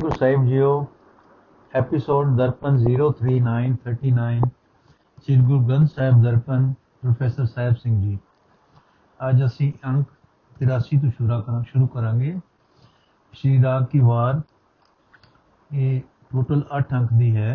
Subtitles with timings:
[0.00, 0.68] ਗੁਰੂ ਸਾਹਿਬ ਜੀਓ
[1.72, 4.46] ਐਪੀਸੋਡ ਦਰਪਨ 03939
[5.18, 8.18] ਸ੍ਰੀ ਗੁਰੂ ਗ੍ਰੰਥ ਸਾਹਿਬ ਦਰਪਨ ਪ੍ਰੋਫੈਸਰ ਸਾਹਿਬ ਸਿੰਘ ਜੀ
[9.20, 10.06] ਅੱਜ ਅਸੀਂ ਅੰਕ
[10.60, 12.32] 83 ਤੋਂ ਸ਼ੁਰੂ ਕਰਾਂ ਸ਼ੁਰੂ ਕਰਾਂਗੇ
[13.32, 14.40] ਸ਼੍ਰੀ ਰਾਗ ਕੀ ਵਾਰ
[15.70, 16.00] ਇਹ
[16.32, 17.52] ਟੋਟਲ 8 ਅੰਕ ਦੀ ਹੈ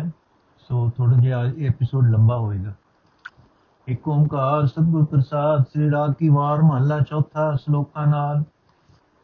[0.70, 2.74] ਸੋ ਥੋੜਾ ਜਿਹਾ ਇਹ ਐਪੀਸੋਡ ਲੰਬਾ ਹੋਏਗਾ
[3.86, 8.42] ਇੱਕ ਓੰਕਾਰ ਸਤਿਗੁਰ ਪ੍ਰਸਾਦ ਸ੍ਰੀ ਰਾਗ ਕੀ ਵਾਰ ਮਹੱਲਾ ਚੌਥਾ ਸ਼ਲੋਕਾਂ ਨਾਲ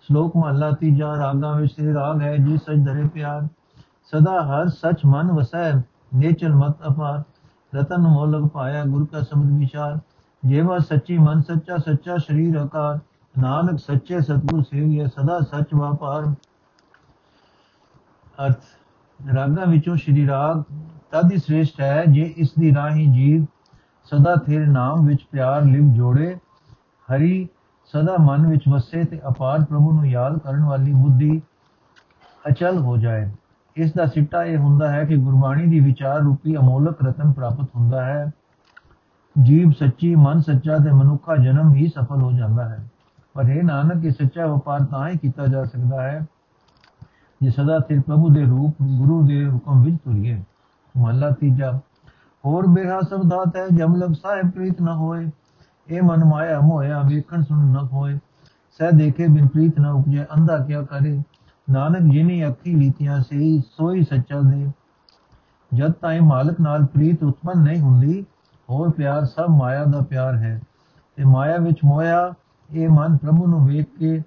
[0.03, 3.47] ਸ਼ਲੋਕ ਮਹੱਲਾ ਤੀਜਾ ਰਾਗਾਂ ਵਿੱਚ ਸ੍ਰੀ ਰਾਗ ਹੈ, ਜੀ ਸਚ ਧਰੇ ਪਿਆਰ,
[4.05, 5.73] ਸਦਾ ਹਰ ਸਚ ਮਨ ਵਸੈ
[6.15, 7.23] ਨੇਚਲ ਮਤ ਅਪਾਰ,
[7.73, 9.99] ਰਤਨ ਮੋਲਕ ਪਾਇਆ ਗੁਰ ਕਾ ਸਮਝ ਵਿਚਾਰ,
[10.43, 12.99] ਜੇਵਾ ਸੱਚੀ ਮਨ ਸੱਚਾ ਸੱਚਾ ਸ਼ਰੀਰ ਆਕਾਰ,
[13.35, 16.25] ਨਾਨਕ ਸੱਚੇ ਸਤਗੁਰ ਸੇਵੀਏ ਸਦਾ ਸਚ ਵਾਪਾਰ।
[18.47, 18.61] ਅਰਥ,
[19.21, 20.63] ਰਾਗਾਂ ਵਿੱਚੋਂ ਸ਼੍ਰੀ ਰਾਗ
[21.11, 23.45] ਤਦ ਹੀ ਸ੍ਰੇਸ਼ਟ ਹੈ, ਜੇ ਇਸ ਦੀ ਰਾਹੀ ਜੀਵ
[24.11, 26.37] ਸਦਾ ਤੇਰੇ ਨਾਮ ਵਿੱਚ ਪਿਆਰ ਲਿਵ ਜੋੜੇ,
[27.09, 27.49] ਹਰੀ
[27.93, 31.41] ਸਦਾ ਮਨ ਵਿੱਚ ਵਸੇ ਤੇ ਅਪਾਰ ਪ੍ਰਭੂ ਨੂੰ ਯਾਦ ਕਰਨ ਵਾਲੀ ਬੁੱਧੀ
[32.45, 33.31] ਅਚਲ ਹੋ ਜਾਏ।
[33.77, 38.05] ਇਸ ਦਾ ਸਿੱਟਾ ਇਹ ਹੁੰਦਾ ਹੈ ਕਿ ਗੁਰਬਾਣੀ ਦੀ ਵਿਚਾਰ ਰੂਪੀ ਅਮੋਲਕ ਰਤਨ ਪ੍ਰਾਪਤ ਹੁੰਦਾ
[38.05, 38.31] ਹੈ।
[39.43, 42.79] ਜੀਵ ਸੱਚੀ, ਮਨ ਸੱਚਾ ਤੇ ਮਨੁੱਖਾ ਜਨਮ ਹੀ ਸਫਲ ਹੋ ਜਾਂਦਾ ਹੈ।
[43.35, 46.27] ਪਰ ਇਹ ਨਾਨਕ, ਇਹ ਸੱਚਾ ਵਪਾਰ ਤਾਂ ਹੀ ਕੀਤਾ ਜਾ ਸਕਦਾ ਹੈ,
[47.41, 50.43] ਜੇ ਸਦਾ ਸਿਰ ਪ੍ਰਭੂ ਦੇ ਰੂਪ, ਗੁਰੂ ਦੇ ਹੁਕਮ ਵਿੱਚ ਤੁਰੀਏ।
[50.95, 51.73] ਮਹਲਾ ਤੀਜਾ,
[52.45, 55.31] ਹੋਰ ਬਿਰਹਾ ਸਭ ਦਾਤ ਹੈ, ਜਮ ਲਗ ਸਾਹਿਬ ਪ੍ਰੀਤ ਨ ਹੋਏ।
[55.89, 58.19] ਇਹ ਮਨ ਮਾਇਆ ਮੋਇਆ ਵੇਖਣ ਸੁਣ ਨ ਹੋਏ
[58.79, 61.23] ਸਹਿ ਦੇਖੇ ਬਿਨ ਪ੍ਰੀਤ ਨ ਉਪਜੇ, ਅੰਧਾ ਕਿਆ ਕਰੇ?
[61.71, 64.71] ਨਾਨਕ ਜਿਨੀ ਅੱਖੀ ਲੀਤੀਆਂ ਸਹੀ ਸੋਈ ਸੱਚਾ ਦੇ।
[65.75, 68.27] ਜਦ ਤਾਈ ਮਾਲਕ ਨਾਲ ਪ੍ਰੀਤ ਉਤਪਨ ਨਹੀਂ ਹੁੰਦੀ,
[68.71, 70.61] ਹੋਰ ਪਿਆਰ ਸਭ ਮਾਇਆ ਦਾ ਪਿਆਰ ਹੈ।
[71.17, 72.35] ਤੇ ਮਾਇਆ ਵਿੱਚ ਮੋਇਆ
[72.71, 74.23] ਇਹ ਮਨ ਪ੍ਰਭੂ ਨੂੰ ਵੇਖ ਕੇ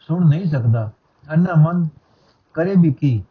[0.00, 0.90] ਸੁਣ ਨਹੀਂ ਸਕਦਾ।
[1.32, 1.88] ਅੰਨਾ ਮਨ
[2.54, 3.24] ਕਰੇ ਵੀ ਕੀ?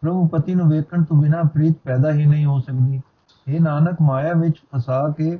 [0.00, 3.00] ਪ੍ਰਭੂ ਪਤੀ ਨੂੰ ਵੇਖਣ ਤੋਂ ਬਿਨਾ ਪ੍ਰੀਤ ਪੈਦਾ ਹੀ ਨਹੀਂ ਹੋ ਸਕਦੀ।
[3.48, 5.38] ਇਹ ਨਾਨਕ, ਮਾਇਆ ਵਿੱਚ ਫਸਾ ਕੇ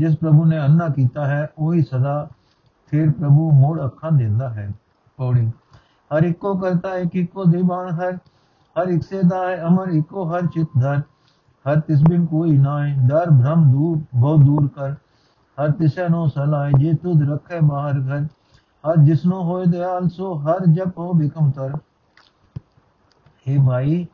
[0.00, 2.28] ਜਿਸ ਪ੍ਰਭੂ ਨੇ ਅੰਨਾ ਕੀਤਾ ਹੈ, ਉਹੀ ਸਦਾ
[2.92, 4.70] ਫਿਰ ਪ੍ਰਭੂ ਮੋੜ ਅੱਖਾਂ ਦਿੰਦਾ ਹੈ,
[5.18, 5.46] ਪੌੜੀ।
[6.10, 8.18] ਹਰ ਇੱਕੋ ਕਰਤਾ ਹੈ ਇੱਕੋ ਦੀਵਾਨ ਹਰ
[8.76, 11.00] ਹਰ ਇੱਕ ਸੇ ਦਾ ਹੈ, ਅਮਰ ਇੱਕੋ ਹਰ ਚਿਤ ਧਰ
[11.64, 14.94] ਹਰ ਤਿਸ ਬਿਨ ਕੋਈ ਨਾਏ ਡਰ, ਭ੍ਰਮ, ਦੂਰ, ਬਹੁਤ ਦੂਰ ਕਰ।
[15.58, 18.26] ਹਰ ਤਿਸੈ ਨੋ ਸਲਾਏ ਜੇ ਤੁਧ ਰੱਖੇ ਬਾਹਰ ਘਰ।
[18.84, 21.74] ਹਰ ਜਿਸਨੋ ਹੋਏ ਦਿਆਲ, ਸੋ ਹਰ ਜਪੋ ਬਿਕਮ ਤਰ।
[23.46, 24.06] हे ਭਾਈ,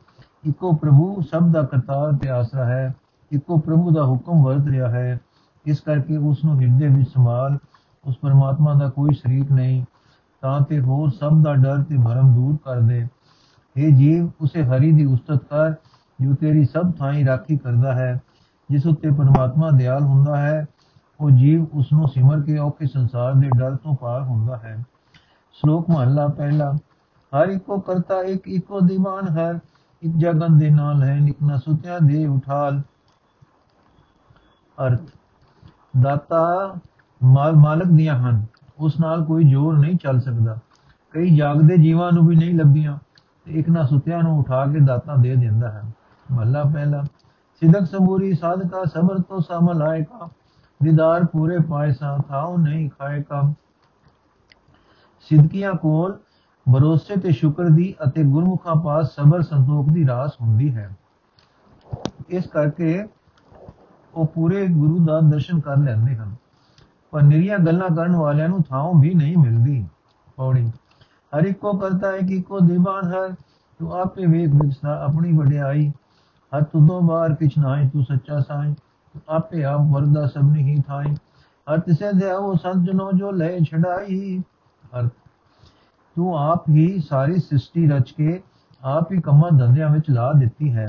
[0.47, 2.93] ਇੱਕੋ ਪ੍ਰਭੂ ਸਭ ਦਾ ਕਰਤਾਰ ਤੇ ਆਸਰਾ ਹੈ,
[3.31, 5.19] ਇੱਕੋ ਪ੍ਰਭੂ ਦਾ ਹੁਕਮ ਵਰਤ ਰਿਹਾ ਹੈ।
[5.67, 7.57] ਇਸ ਕਰਕੇ ਉਸ ਨੂੰ ਹਿਰਦੇ ਵਿੱਚ ਸੰਭਾਲ,
[8.05, 9.83] ਉਸ ਪਰਮਾਤਮਾ ਦਾ ਕੋਈ ਸ਼ਰੀਕ ਨਹੀਂ,
[10.43, 13.01] ਤਾਂ ਤੇ ਹੋਰ ਸਭ ਦਾ ਡਰ ਤੇ ਭਰਮ ਦੂਰ ਕਰ ਦੇ
[13.75, 15.73] हे ਜੀਵ, ਉਸੇ ਹਰੀ ਦੀ ਉਸਤਤ ਕਰ,
[16.19, 18.19] ਜੋ ਤੇਰੀ ਸਭ ਥਾਈਂ ਰਾਖੀ ਕਰਦਾ ਹੈ,
[18.69, 20.65] ਜਿਸ ਉੱਤੇ ਪਰਮਾਤਮਾ ਦਿਆਲ ਹੁੰਦਾ ਹੈ,
[21.19, 24.83] ਉਹ ਜੀਵ ਉਸ ਨੂੰ ਸਿਮਰ ਕੇ ਔਖੇ ਸੰਸਾਰ ਦੇ ਡਰ ਤੋਂ ਪਾਰ ਹੁੰਦਾ ਹੈ।
[25.53, 26.71] ਸ਼ਲੋਕ ਮਹਲਾ ਪਹਿਲਾ,
[27.33, 29.51] ਹਰ ਇੱਕੋ ਕਰਤਾ ਇੱਕ ਇੱਕੋ ਦੀਵਾਨ ਹੈ,
[30.01, 32.81] ਇੱਕ ਜਗਨ ਦੇ ਨਾਲ ਹੈ ਨਿਕਨਾ ਸੁਤਿਆ ਦੇ ਉਠਾਲ।
[34.77, 35.16] ਅਰਥ
[36.01, 36.75] ਦਾਤਾ
[37.23, 38.45] ਮਾਲ ਮਾਲਕ ਦੀਆਂ ਹਨ।
[38.79, 40.57] ਉਸ ਨਾਲ ਕੋਈ ਜੋਰ ਨਹੀਂ ਚੱਲ ਸਕਦਾ।
[41.11, 42.97] ਕਈ ਜਾਗਦੇ ਜੀਵਾਂ ਨੂੰ ਵੀ ਨਹੀਂ ਲੱਭੀਆਂ
[43.45, 45.83] ਤੇ ਇੱਕ ਨਾ ਸੁਤਿਆਂ ਨੂੰ ਉਠਾ ਕੇ ਦਾਤਾ ਦੇ ਦਿੰਦਾ ਹੈ।
[46.31, 47.03] ਮਹਲਾ ਪਹਿਲਾ।
[47.61, 50.29] ਸਿਦਕ ਸਬੂਰੀ, ਸਾਧਕਾ, ਸਬਰ ਤੋਂ ਸਮਲ ਆਏਗਾ
[50.83, 53.53] ਦੀਦਾਰ ਪੂਰੇ ਪਾਇਸਾ, ਥਾਉ ਨਹੀਂ ਖਾਏਗਾ
[55.29, 56.17] ਸਿਦਕੀਆਂ ਕੋਲ
[56.65, 60.89] ਭਰੋਸੇ ਤੇ ਸ਼ੁਕਰ ਦੀ ਅਤੇ ਗੁਰਮੁਖਾਂ ਪਾਸ ਸਬਰ ਸੰਤੋਖ ਦੀ ਰਾਸ ਹੁੰਦੀ ਹੈ।
[62.29, 63.05] ਇਸ ਕਰਕੇ
[64.17, 66.35] ਉਹ ਪੂਰੇ ਗੁਰੂ ਦਾ ਦਰਸ਼ਨ ਕਰ ਲੈਂਦੇ ਹਨ।
[67.11, 69.85] ਪਰ ਨਿਰੀਆਂ ਗੱਲਾਂ ਕਰਨ ਵਾਲਿਆਂ ਨੂੰ ਥਾਂ ਵੀ ਨਹੀਂ ਮਿਲਦੀ।
[70.37, 70.67] ਪੌੜੀ,
[71.33, 73.27] ਹਰ ਇੱਕੋ ਕਰਤਾ ਹੈ ਕਿ ਕੋ ਦੀਵਾਨ ਹੈ,
[73.79, 75.91] ਤੂੰ ਆਪੇ ਵੇਖ ਵਿਚਸਾ ਆਪਣੀ ਵਡਿਆਈ।
[76.51, 81.15] ਹਰ ਤੁਦੋਂ ਬਾਹਰ ਕਿਛ ਨਾਹੀ, ਤੂੰ ਸੱਚਾ ਸਾਈ ਤੂੰ ਆਪੇ ਆਪ ਵਰਦਾ ਸਭ ਨਹੀਂ ਥਾਈ
[81.67, 84.39] ਹਰ ਤਿਸੇ ਦੇ ਉਹ ਸੰਤ ਜਨੋ ਜੋ ਲੈ ਛਡਾਈ।
[84.93, 85.07] ਹਰ
[86.15, 88.41] ਤੂੰ ਆਪ ਹੀ ਸਾਰੀ ਸ੍ਰਿਸ਼ਟੀ ਰਚ ਕੇ
[88.83, 90.87] ਆਪ ਹੀ ਕੰਮਾਂ ਧੰਦਿਆਂ ਵਿੱਚ ਲਾ ਦਿੱਤੀ ਹੈ।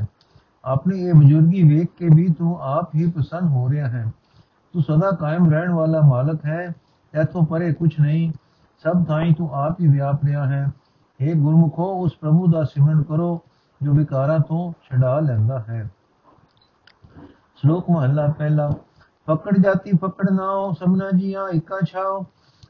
[0.69, 4.05] ਆਪਣੀ ਇਹ ਬਜ਼ੁਰਗੀ ਵੇਖ ਕੇ ਵੀ ਤੂੰ ਆਪ ਹੀ ਪ੍ਰਸੰਨ ਹੋ ਰਿਹਾ ਹੈ
[4.75, 6.65] ਤੂੰ ਸਦਾ ਕਾਇਮ ਰਹਿਣ ਵਾਲਾ ਮਾਲਕ ਹੈ
[7.15, 8.31] ਇਥੋਂ ਪਰੇ ਕੁਝ ਨਹੀਂ
[8.85, 10.65] ਸਭ ਥਾਈਂ ਤੂੰ ਆਪ ਹੀ ਵਿਆਪ ਰਿਹਾ ਹੈ
[11.21, 13.39] हे ਗੁਰਮੁਖੋ ਉਸ ਪ੍ਰਭੂ ਦਾ ਸਿਮਰਨ ਕਰੋ
[13.81, 15.89] ਜੋ ਵਿਕਾਰਾਂ ਤੋਂ ਛਡਾ ਲੈਂਦਾ ਹੈ
[17.57, 18.71] ਸ਼ਲੋਕ ਮਹਲਾ ਪਹਿਲਾ
[19.29, 22.25] ਪਕੜ ਜਾਤੀ ਪਕੜ ਨਾਓ ਸਭਨਾ ਜੀਆਂ ਇਕਾ ਛਾਓ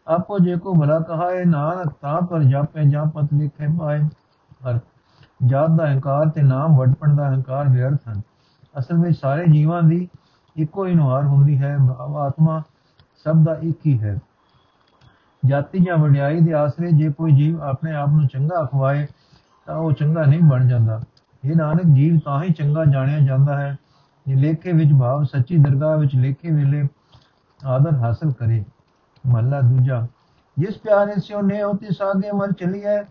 [0.09, 4.01] ਆਪੋ ਜੇ ਕੋ ਭਲਾ ਕਹਾਏ ਨਾਨਕ ਤਾਂ ਪਰ ਜਾਪੇ ਜਾਂ ਪਤ ਲਿਖੇ ਪਾਏ
[4.63, 4.83] ਅਰਥ
[5.41, 8.21] ਜਾਤ ਦਾ ਹੰਕਾਰ ਤੇ ਨਾਮ ਵਡਪਣ ਦਾ ਹੰਕਾਰ ਵਿਅਰਥ ਹਨ।
[8.75, 10.09] ਅਸਲ ਵਿੱਚ ਸਾਰੇ ਜੀਵਾਂ ਦੀ
[10.57, 11.77] ਇੱਕੋ ਹੀ ਨੁਹਾਰ ਹੁੰਦੀ ਹੈ
[12.19, 12.63] ਆਤਮਾ
[13.25, 14.19] ਸਭ ਦਾ ਇੱਕ ਹੀ ਹੈ।
[15.43, 19.07] ਜਾਤੀ ਜਾਂ ਵਡਿਆਈ ਦੇ ਆਸਰੇ ਜੇ ਕੋਈ ਜੀਵ ਆਪਣੇ ਆਪ ਨੂੰ ਚੰਗਾ ਅਖਵਾਏ,
[19.67, 21.01] ਤਾਂ ਉਹ ਚੰਗਾ ਨਹੀਂ ਬਣ ਜਾਂਦਾ।
[21.45, 23.77] ਇਹ ਨਾਨਕ, ਜੀਵ ਤਾਂ ਹੀ ਚੰਗਾ ਜਾਣਿਆ ਜਾਂਦਾ ਹੈ,
[24.27, 26.87] ਜੇ ਲੇਖੇ ਵਿੱਚ ਭਾਵ ਸੱਚੀ ਦਰਗਾਹ ਵਿੱਚ ਲੇਖੇ ਵੇਲੇ
[27.61, 28.65] ਆਦਰ ਹਾਸਲ ਕਰੇ।
[29.25, 30.07] ਮਹਲਾ ਦੂਜਾ,
[30.57, 33.03] ਜਿਸ ਪਿਆਰੇ ਸਿਓ ਨੇ ਹੋਤੀ ਸਾਗੇ ਮਰ ਚਲੀ ਹੈ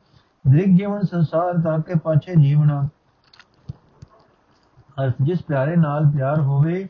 [0.46, 2.88] ਦ੍ਰਿਗ ਜੀਵਨ ਸੰਸਾਰ ਤਾਂ ਕੇ ਪਾਛੇ ਜੀਵਣਾ
[5.04, 6.88] ਅਰਥ ਜਿਸ ਪਿਆਰੇ ਨਾਲ ਪਿਆਰ ਹੋਵੇ,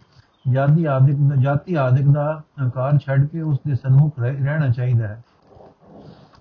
[0.52, 5.22] ਜਾਤੀ ਆਦਿਕ ਜਾਤੀ ਆਦਿਕ ਦਾ ਹੰਕਾਰ ਛੱਡ ਕੇ ਉਸ ਦੇ ਸਨਮੁਖ ਰਹਿਣਾ ਚਾਹੀਦਾ ਹੈ।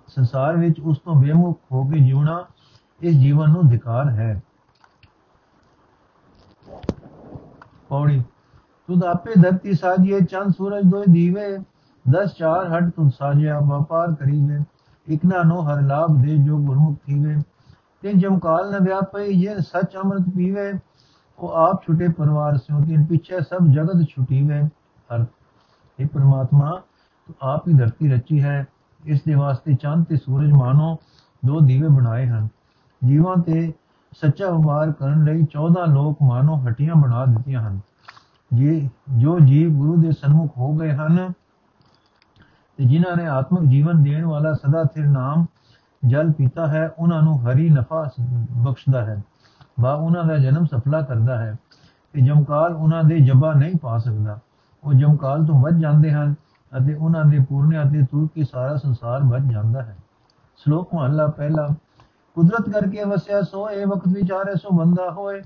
[0.06, 2.44] ਸੰਸਾਰ ਵਿੱਚ ਉਸ ਤੋਂ ਬੇਮੁਖ ਹੋ ਕੇ ਜਿਉਣਾ
[3.00, 4.42] ਇਸ ਜੀਵਨ ਨੂੰ ਧਿਕਾਰ ਹੈ।
[7.88, 8.22] ਪੌੜੀ
[8.88, 11.56] ਤੁਧ ਆਪੇ ਧਰਤੀ ਸਾਜੀਏ, ਚੰਦ ਸੂਰਜ ਦੋਇ ਦੀਵੇ,
[12.04, 14.58] ਦਸ ਚਾਰ ਹਟ ਤੁਧ ਸਾਜਿਆ, ਵਪਾਰ ਕਰੀਵੇ
[15.08, 17.36] ਇਕ ਨਾ ਨੋ ਹਰ ਲਾਭ ਦੇ ਜੋ ਗੁਰਮੁਖ ਥੀਵੇ।
[18.02, 20.72] ਤੇ ਜਮਕਾਲ ਨ ਵਿਆਪਈ ਇਹ ਸਚ ਅੰਮ੍ਰਿਤ ਪੀਵੇ।
[21.38, 24.62] ਉਹ ਆਪ ਛੁਟੇ ਪਰਿਵਾਰ ਸਿਓ ਤਿਨ ਪਿੱਛੇ ਸਭ ਜਗਤ ਛੁਟੀਵੇ।
[25.14, 25.24] ਹਰ
[26.00, 26.70] ਇਹ ਪ੍ਰਮਾਤਮਾ,
[27.26, 28.66] ਤੂੰ ਆਪ ਹੀ ਧਰਤੀ ਰਚੀ ਹੈ।
[29.04, 30.96] ਇਸ ਦੇ ਵਾਸਤੇ ਚੰਦ ਤੇ ਸੂਰਜ ਮਾਨੋ
[31.46, 32.48] ਦੋ ਦੀਵੇ ਬਣਾਏ ਹਨ।
[33.04, 33.72] ਜੀਵਾਂ ਤੇ
[34.16, 37.80] ਸੱਚਾ ਵਪਾਰ ਕਰਨ ਲਈ 14 ਲੋਕ ਮਾਨੋ ਹਟੀਆਂ ਬਣਾ ਦਿੱਤੀਆਂ ਹਨ।
[38.52, 41.32] ਜੇ, ਜੋ ਜੀਵ ਗੁਰੂ ਦੇ ਸਨਮੁਖ ਹੋ ਗਏ ਹਨ
[42.76, 45.46] ਤੇ ਜਿਨ੍ਹਾਂ ਨੇ ਆਤਮਿਕ ਜੀਵਨ ਦੇਣ ਵਾਲਾ ਸਦਾ ਸਿਰ ਨਾਮ
[46.06, 48.11] ਜਲ ਪੀਤਾ ਹੈ, ਉਹਨਾਂ ਨੂੰ ਹਰੀ ਨਫਾ
[48.50, 49.23] ਬਖਸ਼ਦਾ ਹੈ।
[49.81, 51.56] ਵਾ ਉਹਨਾਂ ਦਾ ਜਨਮ ਸਫਲਾ ਕਰਦਾ ਹੈ
[52.12, 54.38] ਤੇ ਜਮਕਾਲ ਉਹਨਾਂ ਦੇ ਜਬਾ ਨਹੀਂ ਪਾ ਸਕਦਾ।
[54.84, 56.34] ਉਹ ਜਮਕਾਲ ਤੋਂ ਬਚ ਜਾਂਦੇ ਹਨ
[56.73, 59.96] ਅਤੇ ਉਹਨਾਂ ਦੇ ਪੂਰਨਿਆਂ ਤੇ ਤੁਰ ਕੇ ਸਾਰਾ ਸੰਸਾਰ ਬਚ ਜਾਂਦਾ ਹੈ।
[60.56, 61.69] ਸ਼ਲੋਕ ਮਹਲਾ ਪਹਿਲਾ,
[62.34, 65.43] ਕੁਦਰਤ ਕਰਕੇ ਵਸਿਆ ਸੋ ਇਹ ਵਕਤ ਵਿਚਾਰੇ ਸੋ ਬੰਦਾ ਹੋਏ।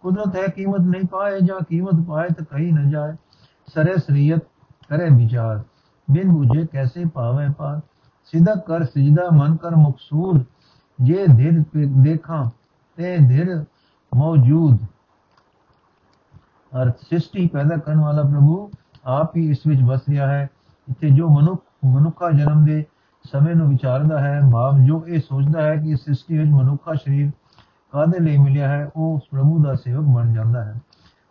[0.00, 3.12] ਕੁਦਰਤ ਹੈ ਕੀਮਤ ਨਹੀਂ ਪਾਏ ਜਾਂ ਕੀਮਤ ਪਾਏ ਤਾਂ ਕਹੀ ਨਾ ਜਾਏ।
[3.74, 4.40] ਸਰੇ ਸਰੀਅਤ
[4.88, 5.62] ਕਰੇ ਵਿਚਾਰ।
[6.10, 7.80] ਬਿਨ ਬੁਝੇ ਕੈਸੇ ਪਾਵੇ ਪਾ
[8.32, 10.42] ਸਿੱਧਾ ਕਰ ਸਜਦਾ ਮਨ ਕਰ ਮਕਸੂਦ
[10.98, 11.62] ਜੇ ਧਿਰ
[12.02, 12.44] ਦੇਖਾਂ
[12.98, 13.64] ਤੇ ਧਿਰ
[14.12, 14.76] ਮੌਜੂਦ।
[16.72, 18.70] ਅਰਥ ਸ੍ਰਿਸ਼ਟੀ ਪੈਦਾ ਕਰਨ ਵਾਲਾ ਪ੍ਰਭੂ
[19.06, 20.48] ਆਪ ਹੀ ਇਸ ਵਿੱਚ ਵਸ ਰਿਹਾ ਹੈ।
[20.88, 22.84] ਇੱਥੇ ਜੋ ਮਨੁੱਖ, ਮਨੁੱਖਾ ਜਨਮ ਦੇ
[23.24, 27.30] ਸਮੇਂ ਨੂੰ ਵਿਚਾਰਦਾ ਹੈ, ਭਾਵ ਜੋ ਇਹ ਸੋਚਦਾ ਹੈ ਕਿ ਸ੍ਰਿਸ਼ਟੀ ਵਿੱਚ ਮਨੁੱਖਾ ਸਰੀਰ
[27.92, 30.74] ਕਾਦੇ ਲਈ ਮਿਲਿਆ ਹੈ, ਉਹ ਉਸ ਪ੍ਰਭੂ ਦਾ ਸੇਵਕ ਬਣ ਜਾਂਦਾ ਹੈ।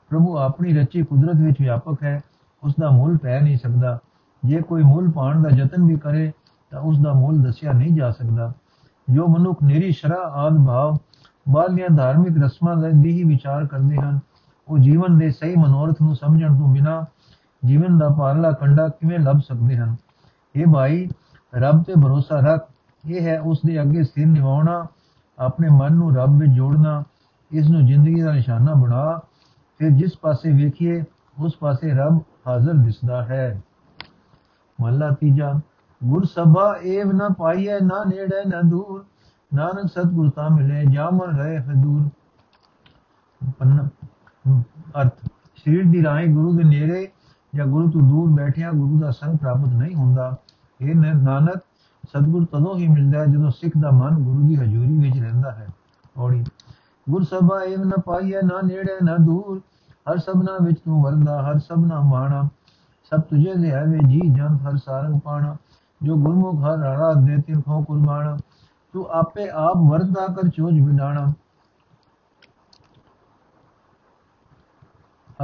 [0.10, 2.20] ਪ੍ਰਭੂ ਆਪਣੀ ਰਚੀ ਕੁਦਰਤ ਵਿੱਚ ਵਿਆਪਕ ਹੈ
[2.64, 4.00] ਉਸ ਦਾ ਮੁੱਲ ਪੈ ਨਹੀਂ ਸਕਦਾ।
[4.46, 6.32] ਜੇ ਕੋਈ ਮੁੱਲ ਪਾਣ ਦਾ ਯਤਨ ਵੀ ਕਰੇ
[6.72, 8.52] ਤਾਂ ਉਸ ਦਾ ਮੁੱਲ ਦੱਸਿਆ ਨਹੀਂ ਜਾ ਸਕਦਾ।
[9.12, 10.98] ਜੋ ਮਨੁੱਖ ਨਿਰੀ ਸ਼ਰਾ ਆਦ ਭਾਵ
[11.50, 14.20] ਬਾਲੀਆਂ ਧਾਰਮਿਕ ਰਸਮਾਂ ਦੀ ਹੀ ਵਿਚਾਰ ਕਰਦੇ ਹਨ,
[14.68, 17.06] ਉਹ ਜੀਵਨ ਦੇ ਸਹੀ ਮਨੋਰਥ ਨੂੰ ਸਮਝਣ ਤੋਂ ਬਿਨਾ
[17.66, 19.96] ਜੀਵਨ ਦਾ ਪਾਰਲਾ ਕੰਡਾ ਕਿਵੇਂ ਲੱਭ ਸਕਦੇ ਹਨ?
[20.56, 21.10] ਇਹ ਭਾਈ,
[21.56, 22.68] ਰੱਬ ਤੇ ਭਰੋਸਾ ਰੱਖ।
[23.08, 24.86] ਇਹ ਹੈ ਉਸ ਦੇ ਅੱਗੇ ਸਿਰ ਨਿਵਾਉਣਾ,
[25.40, 27.04] ਆਪਣੇ ਮਨ ਨੂੰ ਰੱਬ ਵਿੱਚ ਜੋੜਨਾ,
[27.52, 29.20] ਇਸ ਨੂੰ ਜ਼ਿੰਦਗੀ ਦਾ ਨਿਸ਼ਾਨਾ ਬਣਾ।
[29.78, 31.04] ਫਿਰ ਜਿਸ ਪਾਸੇ ਵੇਖੀਏ,
[31.40, 33.62] ਉਸ ਪਾਸੇ ਰੱਬ ਹਾਜ਼ਰ ਦਿਸਦਾ ਹੈ।
[34.82, 35.54] ਮਹਲਾ ਤੀਜਾ,
[36.02, 39.04] ਗੁਰ ਸਭਾ ਏਵ ਨ ਪਾਈਐ, ਨਾ ਨੇੜੇ, ਨ ਦੂਰ,
[39.52, 42.10] ਨਾਨਕ ਸਤਿਗੁਰ ਤਾ ਮਿਲੇ ਜਾਮਨ ਰਹੇ ਹਦੂਰ
[45.02, 45.14] ਅਰਥ,
[45.58, 47.08] ਸਰੀਰ ਦੀ ਰਾਹੀਂ ਗੁਰੂ ਦੇ ਨੇੜੇ
[47.54, 50.36] ਜਾਂ ਗੁਰੂ ਤੋਂ ਦੂਰ ਬੈਠਿਆ ਗੁਰੂ ਦਾ ਸੰਗ ਪ੍ਰਾਪਤ ਨਹੀਂ ਹੁੰਦਾ।
[50.80, 51.58] ਇਹ ਨਾਨਕ,
[52.10, 55.68] ਸਤਿਗੁਰ ਤਦੋਂ ਹੀ ਮਿਲਦਾ ਹੈ ਜਦੋਂ ਸਿੱਖ ਦਾ ਮਨ ਗੁਰੂ ਦੀ ਹਜ਼ੂਰੀ ਵਿੱਚ ਰਹਿੰਦਾ ਹੈ।
[56.18, 56.44] ਔੜੀ
[57.08, 59.60] ਗੁਰ ਸਭਾ ਏਵ ਨ ਪਾਈਐ, ਨਾ ਨੇੜੇ, ਨਾ ਦੂਰ,
[60.10, 62.48] ਹਰ ਸਭਨਾ ਵਿੱਚ ਤੂੰ ਵਰਦਾ, ਹਰ ਸਭਨਾ ਮਾਣਾ।
[63.10, 65.56] ਸਭ ਤੁਝੇ ਦੇ ਆਵੇ ਜੀ ਜਨ ਹਰ ਸਾਰੰਗ ਪਾਣਾ
[66.04, 68.38] ਜੋ ਗੁਰਮੁਖ ਹਰ ਰਾੜਾ ਦੇ ਤਿਨ ਖੋ ਕੁਰਬਾਨ
[68.94, 71.34] ਤੂੰ ਆਪੇ ਆਪ ਵਰਦਾ ਕਰ ਚੋਜ ਵਿਡਾਣਾ।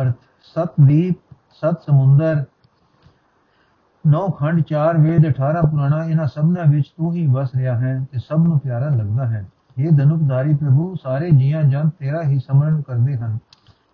[0.01, 2.45] ਅਰਥ, ਸਤ ਦੀਪ, ਸਤ ਸਮੁੰਦਰ,
[4.07, 8.19] ਨੌ ਖੰਡ, ਚਾਰ ਵੇਦ 18 ਪੁਰਾਣਾ, ਇਹਨਾਂ ਸਭਨਾਂ ਵਿੱਚ ਤੂੰ ਹੀ ਵਸ ਰਿਹਾ ਹੈ ਤੇ
[8.19, 9.45] ਸਭ ਨੂੰ ਪਿਆਰਾ ਲੱਗਦਾ ਹੈ।
[9.77, 13.37] ਇਹ ਧਨੁਕਧਾਰੀ ਪ੍ਰਭੂ, ਸਾਰੇ ਜੀਆਂ ਜਨ ਤੇਰਾ ਹੀ ਸਮਰਨ ਕਰਦੇ ਹਨ।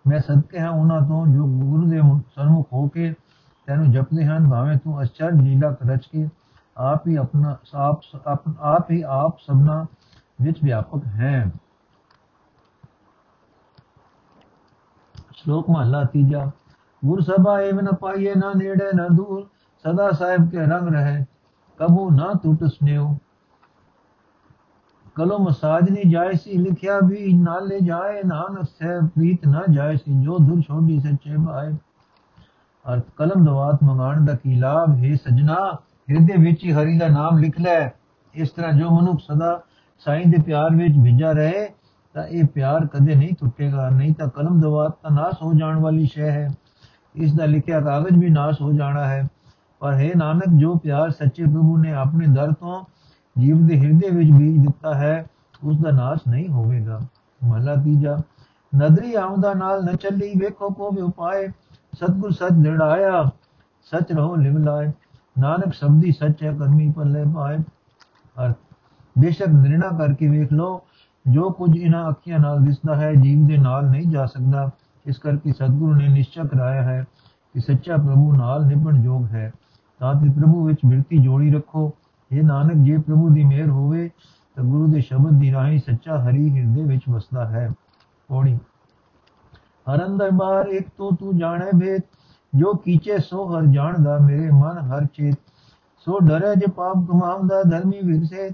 [0.08, 2.00] ਮੈਂ ਸਦਕੇ ਹਾਂ ਉਹਨਾਂ ਤੋਂ ਜੋ ਗੁਰੂ ਦੇ
[2.34, 3.14] ਸਨਮੁਖ ਹੋ ਕੇ
[3.66, 6.28] ਤੈਨੂੰ ਜਪਦੇ ਹਨ, ਭਾਵੇਂ ਤੂੰ ਅਚਰਜ ਲੀਲਾ ਰਚ ਕੇ
[6.76, 8.00] ਆਪ ਹੀ ਆਪਣਾ, ਆਪ
[8.60, 9.84] ਆਪ ਹੀ ਆਪ ਸਭਨਾ
[10.42, 11.50] ਵਿੱਚ ਵਿਆਪਕ ਹੈ।
[15.34, 16.50] ਸ਼ਲੋਕ ਮਹਲਾ ਤੀਜਾ,
[17.02, 19.46] ਗੁਰ ਸਭਾ ਏਵ ਨ ਪਾਈਏ ਨਾ ਨੇੜੇ, ਨਾ ਦੂਰ,
[19.84, 21.24] ਸਦਾ ਸਾਹਿਬ ਕੇ ਰੰਗ ਰਹੇ,
[21.78, 23.14] ਕਬੂ ਨਾ ਟੁੱਟ ਸਨੇਉ
[25.14, 30.38] ਕਲਮ ਸਾਜਨੀ ਜਾਏ ਸੀ, ਲਿਖਿਆ ਵੀ ਨਾਲੇ ਜਾਏ, ਨਾਨਕ ਸੇ ਪ੍ਰੀਤ ਨਾ ਜਾਏ ਸੀ, ਜੋ
[30.38, 31.74] ਦੁਰ ਛੋਡੀ ਸੱਚੇ ਭਾਏ।
[32.88, 35.04] ਅਰਥ ਕਲਮ ਦਵਾਤ ਮੰਗਾਣ ਦਾ ਕੀ ਲਾਭ?
[35.04, 35.76] ਹੈ ਸਜਣਾ,
[36.10, 37.90] ਹਿਰਦੇ ਵਿੱਚ ਹੀ ਹਰੀ ਦਾ ਨਾਮ ਲਿਖ ਲੈ।
[38.34, 39.60] ਇਸ ਤਰ੍ਹਾਂ ਜੋ ਮਨੁੱਖ ਸਦਾ
[39.98, 41.68] ਸਾਈਂ ਦੇ ਪਿਆਰ ਵਿੱਚ ਵਿਝਾ ਰਹੇ,
[42.14, 46.06] ਤਾਂ ਇਹ ਪਿਆਰ ਕਦੇ ਨਹੀਂ ਟੁੱਟੇਗਾ, ਨਹੀਂ ਤਾਂ ਕਲਮ ਦਵਾਤ ਤਾਂ ਨਾਸ ਹੋ ਜਾਣ ਵਾਲੀ
[46.06, 46.50] ਸ਼ੈ ਹੈ।
[47.14, 49.28] ਇਸ ਦਾ ਲਿਖਿਆ ਕਾਗਜ਼ ਵੀ ਨਾਸ ਹੋ ਜਾਣਾ ਹੈ।
[49.80, 52.84] ਪਰ ਹੈ ਨਾਨਕ, ਜੋ ਪਿਆਰ ਸੱਚੇ ਪ੍ਰਭੂ ਨੇ ਆਪਣੇ ਦਰ ਤੋਂ
[53.38, 55.26] ਜੀਵ ਦੇ ਹਿਰਦੇ ਵਿੱਚ ਬੀਜ ਦਿੱਤਾ ਹੈ,
[55.64, 57.00] ਉਸ ਦਾ ਨਾਸ਼ ਨਹੀਂ ਹੋਵੇਗਾ।
[57.44, 58.18] ਮਹਲਾ ਤੀਜਾ,
[58.76, 61.48] ਨਦਰੀ ਆਉਂਦਾ ਨਾਲ ਨ ਚੱਲੀ, ਵੇਖੋ ਕੋ ਵੀ ਉਪਾਏ
[62.02, 63.24] ਸਤਗੁਰ ਸੱਚ ਨਿੜਾਇਆ
[63.84, 64.92] ਸੱਚ ਰਹੋ ਲਿਵ ਲਾਏ।
[65.38, 67.58] ਨਾਨਕ ਸਬਦੀ ਸੱਚ ਹੈ, ਕਰਮੀ ਪੱਲੇ ਪਾਏ
[68.44, 68.56] ਅਰਥ
[69.18, 70.82] ਬੇਸ਼ੱਕ ਨਿਰਣਾ ਕਰਕੇ ਵੇਖ ਲੋ
[71.30, 74.70] ਜੋ ਕੁਝ ਇਹਨਾਂ ਅੱਖੀਆਂ ਨਾਲ ਦਿਸਦਾ ਹੈ, ਜੀਵ ਦੇ ਨਾਲ ਨਹੀਂ ਜਾ ਸਕਦਾ।
[75.06, 77.04] ਇਸ ਕਰਕੇ ਸਤਿਗੁਰੂ ਨੇ ਨਿਸ਼ਚੈ ਕਰਾਇਆ ਹੈ
[77.52, 79.52] ਕਿ ਸੱਚਾ ਪ੍ਰਭੂ ਨਾਲ ਨਿਭਣ ਯੋਗ ਹੈ।
[79.98, 81.94] ਤਾਂ ਕਿ ਪ੍ਰਭੂ ਵਿੱਚ ਮਿਰਤੀ ਜੋੜੀ ਰੱਖੋ।
[82.32, 84.10] ਇਹ ਨਾਨਕ, ਜੇ ਪ੍ਰਭੂ ਦੀ ਮਿਹਰ ਹੋਵੇ,
[84.56, 87.70] ਤਾਂ ਗੁਰੂ ਦੇ ਸ਼ਬਦ ਦੀ ਰਾਹੀਂ ਸੱਚਾ ਹਰੀ ਹਿਰਦੇ ਵਿੱਚ ਵਸਦਾ ਹੈ।
[88.28, 88.58] ਪੌੜੀ
[89.86, 92.02] ਹਰ ਅੰਦਰ ਇੱਕ ਤੋਂ ਤੂੰ ਜਾਣੇ ਭੇਦ
[92.52, 95.38] ਜੋ ਕੀਚੇ ਸੋ ਹਰ ਜਾਣਦਾ ਮੇਰੇ ਮਨ ਹਰ ਚੇਤ।
[96.06, 98.50] ਸੋ ਡਰੇ ਜੇ ਪਾਪ ਕਮਾਉਂਦਾ ਧਰਮੀ ਵਿਰਸੇ,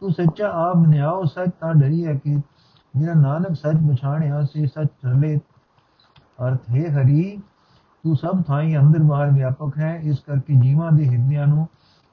[0.00, 2.34] ਤੂੰ ਸੱਚਾ ਆਪ ਨਿਆਓ ਸੱਚ ਤਾਂ ਡਰੀਏ ਕਿ।
[2.94, 5.36] ਜਿਹੜਾ ਨਾਨਕ ਸੱਚ ਪਛਾਣਿਆ, ਸੇ ਸੱਚ ਚਲੇ
[6.46, 7.40] ਅਰਥ, ਹੈ ਹਰੀ,
[8.04, 11.66] ਤੂੰ ਸਭ ਥਾਈ ਅੰਦਰ ਬਾਹਰ ਵਿਆਪਕ ਹੈ, ਇਸ ਕਰਕੇ ਜੀਵਾਂ ਦੇ ਹਿਰਦਿਆਂ ਨੂੰ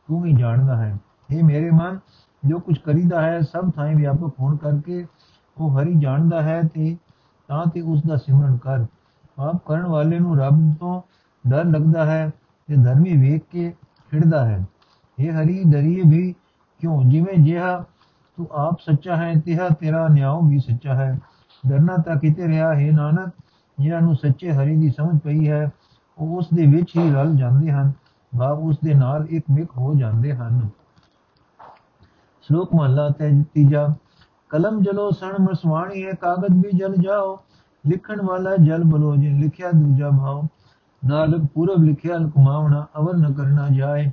[0.07, 0.97] ਤੂੰ ਹੀ ਜਾਣਦਾ ਹੈ।
[1.31, 1.99] ਇਹ ਮੇਰੇ ਮਨ,
[2.43, 5.05] ਜੋ ਕੁਝ ਕਰੀਦਾ ਹੈ, ਸਭ ਥਾਂ ਵਿਆਪਕ ਹੋਣ ਕਰਕੇ
[5.57, 6.95] ਉਹ ਹਰੀ ਜਾਣਦਾ ਹੈ ਤੇ
[7.48, 8.86] ਤਾਂ ਤੇ ਉਸ ਦਾ ਸਿਮਰਨ ਕਰ
[9.36, 11.01] ਪਾਪ ਕਰਨ ਵਾਲੇ ਨੂੰ ਰੱਬ ਤੋਂ
[11.50, 12.32] ਡਰ ਲੱਗਦਾ ਹੈ
[12.68, 13.75] ਤੇ ਧਰਮੀ ਵੇਖ ਕੇ
[14.12, 14.66] ਖਿੜਦਾ ਹੈ।
[15.20, 16.36] ਇਹ ਹਰੀ, ਡਰੀਏ ਵੀ
[16.80, 17.04] ਕਿਉਂ?
[17.04, 17.86] ਜਿਵੇਂ ਜਿਹਾ
[18.38, 21.20] ਤੂੰ ਆਪ ਸੱਚਾ ਹੈ, ਤਿਹਾ ਤੇਰਾ ਨਿਆਂ ਵੀ ਸੱਚਾ ਹੈ।
[21.68, 23.30] ਡਰਨਾ ਤਾਂ ਕਿਤੇ ਰਿਹਾ, ਹੈ ਨਾਨਕ,
[23.80, 25.72] ਜਿਨ੍ਹਾਂ ਨੂੰ ਸੱਚੇ ਹਰੀ ਦੀ ਸਮਝ ਪਈ ਹੈ,
[26.18, 27.92] ਉਹ ਉਸ ਦੇ ਵਿੱਚ ਹੀ ਰਲ ਜਾਂਦੇ ਹਨ।
[28.39, 30.70] ਭਾਵ ਉਸ ਦੇ ਨਾਲ ਇੱਕ ਮਿਕ ਹੋ ਜਾਂਦੇ ਹਨ।
[32.42, 33.96] ਸ਼ਲੋਕ ਮਹਲਾ ਤੇ ਤੀਜਾ।
[34.50, 37.39] ਕਲਮ ਜਲੋ ਸਣ ਮਸਵਾਣੀ ਹੈ ਕਾਗਜ਼ ਵੀ ਜਲ ਜਾਓ।
[37.86, 40.48] ਲਿਖਣ ਵਾਲਾ ਜਲ ਬਲੋ ਜੇ ਲਿਖਿਆ ਦੂਜਾ ਭਾਵ
[41.06, 44.12] ਨਾਲਕ ਪੂਰਬ ਲਿਖਿਆ ਲਕਮਾਵਣਾ ਅਵਰ ਨ ਕਰਨਾ ਜਾਏ।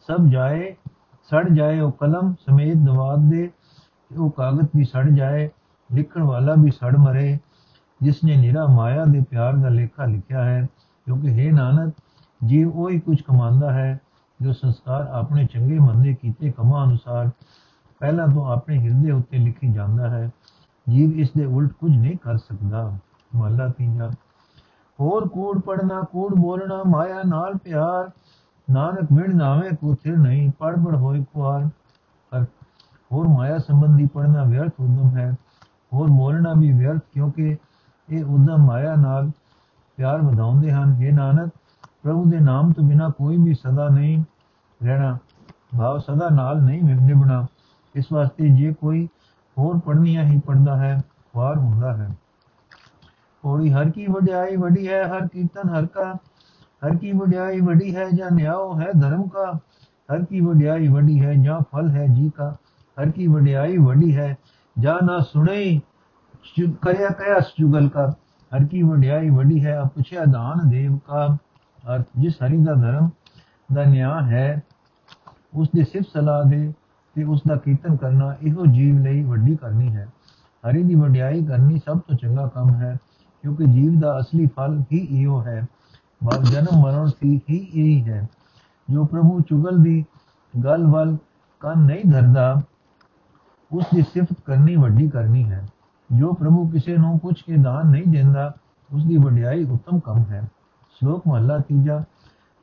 [0.00, 0.74] ਸਭ ਜਾਏ,
[1.22, 3.50] ਸੜ ਜਾਏ ਉਹ ਕਲਮ, ਸਮੇਤ ਦਵਾਦ ਦੇ।
[4.16, 5.50] ਉਹ ਕਾਗਜ਼ ਵੀ ਸੜ ਜਾਏ,
[5.92, 7.38] ਲਿਖਣ ਵਾਲਾ ਵੀ ਸੜ ਮਰੇ।
[8.02, 10.66] ਜਿਸ ਨੇ ਨਿਰਾ ਮਾਇਆ ਦੇ ਪਿਆਰ ਦਾ ਲੇਖਾ ਲਿਖਿਆ ਹੈ,
[11.04, 11.94] ਕਿਉਂਕਿ ਹੈ ਨਾਨਕ
[12.46, 14.00] ਜੀਵ ਉਹੀ ਕੁਝ ਕਮਾਉਂਦਾ ਹੈ,
[14.42, 17.30] ਜੋ ਸੰਸਕਾਰ ਆਪਣੇ ਚੰਗੇ ਮੰਦੇ ਕੀਤੇ ਕਮਾਂ ਅਨੁਸਾਰ
[18.00, 20.30] ਪਹਿਲਾਂ ਤੋਂ ਆਪਣੇ ਹਿਰਦੇ ਉੱਤੇ ਲਿਖੀ ਜਾਂਦਾ ਹੈ।
[20.90, 22.98] ਜੀਵ ਇਸ ਦੇ ਉਲਟ ਕੁਝ ਨਹੀਂ ਕਰ ਸਕਦਾ।
[23.36, 24.10] ਮਹਲਾ ਤੀਜਾ।
[25.00, 28.10] ਹੋਰ ਕੂੜ ਪੜਨਾ ਕੂੜ ਬੋਲਣਾ, ਮਾਇਆ ਨਾਲ ਪਿਆਰ।
[28.70, 31.68] ਨਾਨਕ ਮਿਣ ਨਾਵੇਂ ਕੋ ਥਿਰ ਨਹੀਂ ਪੜ ਪੜ ਹੋਏ ਕੁਆਰ
[32.30, 32.44] ਪਰ
[33.12, 35.34] ਹੋਰ ਮਾਇਆ ਸੰਬੰਧੀ ਪੜਨਾ ਵਿਅਰਥ ਉਦਮ ਹੈ।
[35.92, 37.56] ਹੋਰ ਬੋਲਣਾ ਵੀ ਵਿਅਰਥ ਕਿਉਂਕਿ
[38.10, 39.30] ਇਹ ਉਦਮ ਮਾਇਆ ਨਾਲ
[39.96, 41.50] ਪਿਆਰ ਵਧਾਉਂਦੇ ਹਨ। ਇਹ ਨਾਨਕ,
[42.02, 44.24] ਪ੍ਰਭੂ ਦੇ ਨਾਮ ਤੋਂ ਬਿਨਾ ਕੋਈ ਵੀ ਸਦਾ ਨਹੀਂ
[44.82, 45.18] ਰਹਿਣਾ।
[45.78, 47.46] ਭਾਵ ਸਦਾ ਨਾਲ ਨਹੀਂ ਨਿਭਣਾ।
[47.96, 49.08] ਇਸ ਵਾਸਤੇ ਜੇ ਕੋਈ
[49.58, 51.02] ਹੋਰ ਪੜਨੀਆਂ ਹੀ ਪੜਦਾ ਹੈ,
[51.36, 52.08] ਵਾਰ ਹੁੰਦਾ ਹੈ।
[53.42, 56.12] ਪੌੜੀ ਹਰ ਕੀ ਵਡਿਆਈ ਵਡੀ ਹੈ, ਹਰ ਕੀਰਤਨ ਹਰ ਕਾ,
[56.82, 59.58] ਹਰ ਕੀ ਵਡਿਆਈ ਵਡੀ ਹੈ, ਜਾਂ ਨਿਆਓ ਹੈ ਧਰਮ ਕਾ,
[60.12, 62.56] ਹਰ ਕੀ ਵਡਿਆਈ ਵੱਡੀ ਹੈ, ਜਾਂ ਫਲ ਹੈ ਜੀ ਕਾ,
[62.96, 64.36] ਹਰ ਕੀ ਵਡਿਆਈ ਵਡੀ ਹੈ,
[64.78, 65.80] ਜਾਂ ਨਾ ਸੁਣੇ
[66.82, 68.14] ਕਰਿਆ ਕਇਆ ਜੁਗਲ ਕਾ,
[68.56, 71.36] ਹਰ ਕੀ ਵਡਿਆਈ ਵੱਡੀ ਹੈ ਪੁੱਛਿਆ ਦਾਨ ਦੇਵ ਕਾ
[71.94, 73.10] ਅਰ ਜਿਸ ਹਰੀ ਦਾ ਧਰਮ
[73.74, 74.62] ਦਾ ਨਿਆਂ ਹੈ
[75.54, 76.72] ਉਸ ਦੀ ਸਿਫਤ ਸਲਾਹ ਦੇ
[77.16, 80.06] ਤੇ ਉਸ ਦਾ ਕੀਰਤਨ ਕਰਨਾ ਇਹੋ ਜੀਵ ਲਈ ਵੱਡੀ ਕਰਨੀ ਹੈ।
[80.64, 82.96] ਹਰੀ ਦੀ ਵਡਿਆਈ ਕਰਨੀ ਸਭ ਤੋਂ ਚੰਗਾ ਕੰਮ ਹੈ,
[83.42, 85.66] ਕਿਉਂਕਿ ਜੀਵ ਦਾ ਅਸਲੀ ਫਲ ਹੀ ਇਹੋ ਹੈ।
[86.24, 88.28] ਬਾਪ ਜਨਮ ਮਰਨ ਸੀ ਹੀ ਇਹੀ ਹੈ।
[88.90, 90.04] ਜੋ ਪ੍ਰਭੂ ਚੁਗਲ ਦੀ
[90.54, 91.16] ਗੱਲ ਵੱਲ
[91.60, 92.62] ਕੰਨ ਨਹੀਂ ਧਰਦਾ
[93.72, 95.66] ਉਸ ਦੀ ਸਿਫਤ ਕਰਨੀ ਵੱਡੀ ਕਰਨੀ ਹੈ।
[96.10, 98.54] ਜੋ ਪ੍ਰਭੂ ਕਿਸੇ ਨੂੰ ਪੁੱਛ ਕੇ ਦਾਨ ਨਹੀਂ ਦਿੰਦਾ
[98.94, 100.48] ਉਸ ਦੀ ਵਡਿਆਈ ਉੱਤਮ ਕੰਮ ਹੈ।
[101.00, 102.02] ਸ਼ਲੋਕ ਮਹਲਾ ਤੀਜਾ,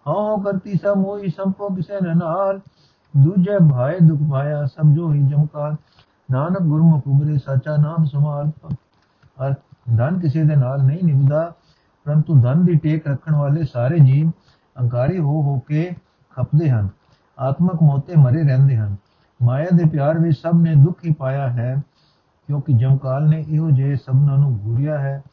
[0.08, 2.60] ਹਉ ਕਰਤੀ ਸਭ ਮੋਈ ਸੰਪੋ ਕਿਸੇ ਨਾਲ
[3.18, 5.76] ਦੂਜੇ ਭਾਏ ਦੁਖ ਪਾਇਆ ਸਮਝੋ ਹੀ ਜਮਕਾਰ
[6.32, 8.52] ਨਾਨਕ ਗੁਰਮੁਖ ਉਬਰੇ ਸੱਚਾ ਨਾਮ ਸਮਾਲ
[9.48, 9.54] ਅਰ
[9.98, 11.54] ਧਨ ਕਿਸੇ ਦੇ ਨਾਲ ਨਹੀਂ ਨਿਭਦਾ,
[12.06, 14.30] ਪਰੰਤੂ ਧਨ ਦੀ ਟੇਕ ਰੱਖਣ ਵਾਲੇ ਸਾਰੇ ਜੀਵ
[14.80, 15.96] ਅਹੰਕਾਰੀ ਹੋ ਹੋ ਕੇ
[16.32, 16.90] ਖਪਦੇ ਹਨ,
[17.40, 18.96] ਆਤਮਕ ਮੋਤੇ ਮਰੇ ਰਹਿੰਦੇ ਹਨ।
[19.44, 21.82] ਮਾਇਆ ਦੇ ਪਿਆਰ ਵਿੱਚ ਸਭ ਨੇ ਦੁੱਖ ਹੀ ਪਾਇਆ ਹੈ,
[22.48, 25.24] ਕਿਉਂਕਿ ਜਮਕਾਲ ਨੇ ਇਹੋ ਜਿਹੇ ਸਭਨਾਂ ਨੂੰ ਘੂਰਿਆ ਹੈ।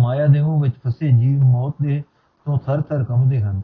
[0.00, 2.02] ਮਾਇਆ ਦੇ ਮੋਹ ਵਿੱਚ ਫਸੇ ਜੀਵ ਮੌਤ ਦੇ
[2.44, 3.62] ਤੋਂ ਥਰ-ਥਰ ਕੰਬਦੇ ਹਨ।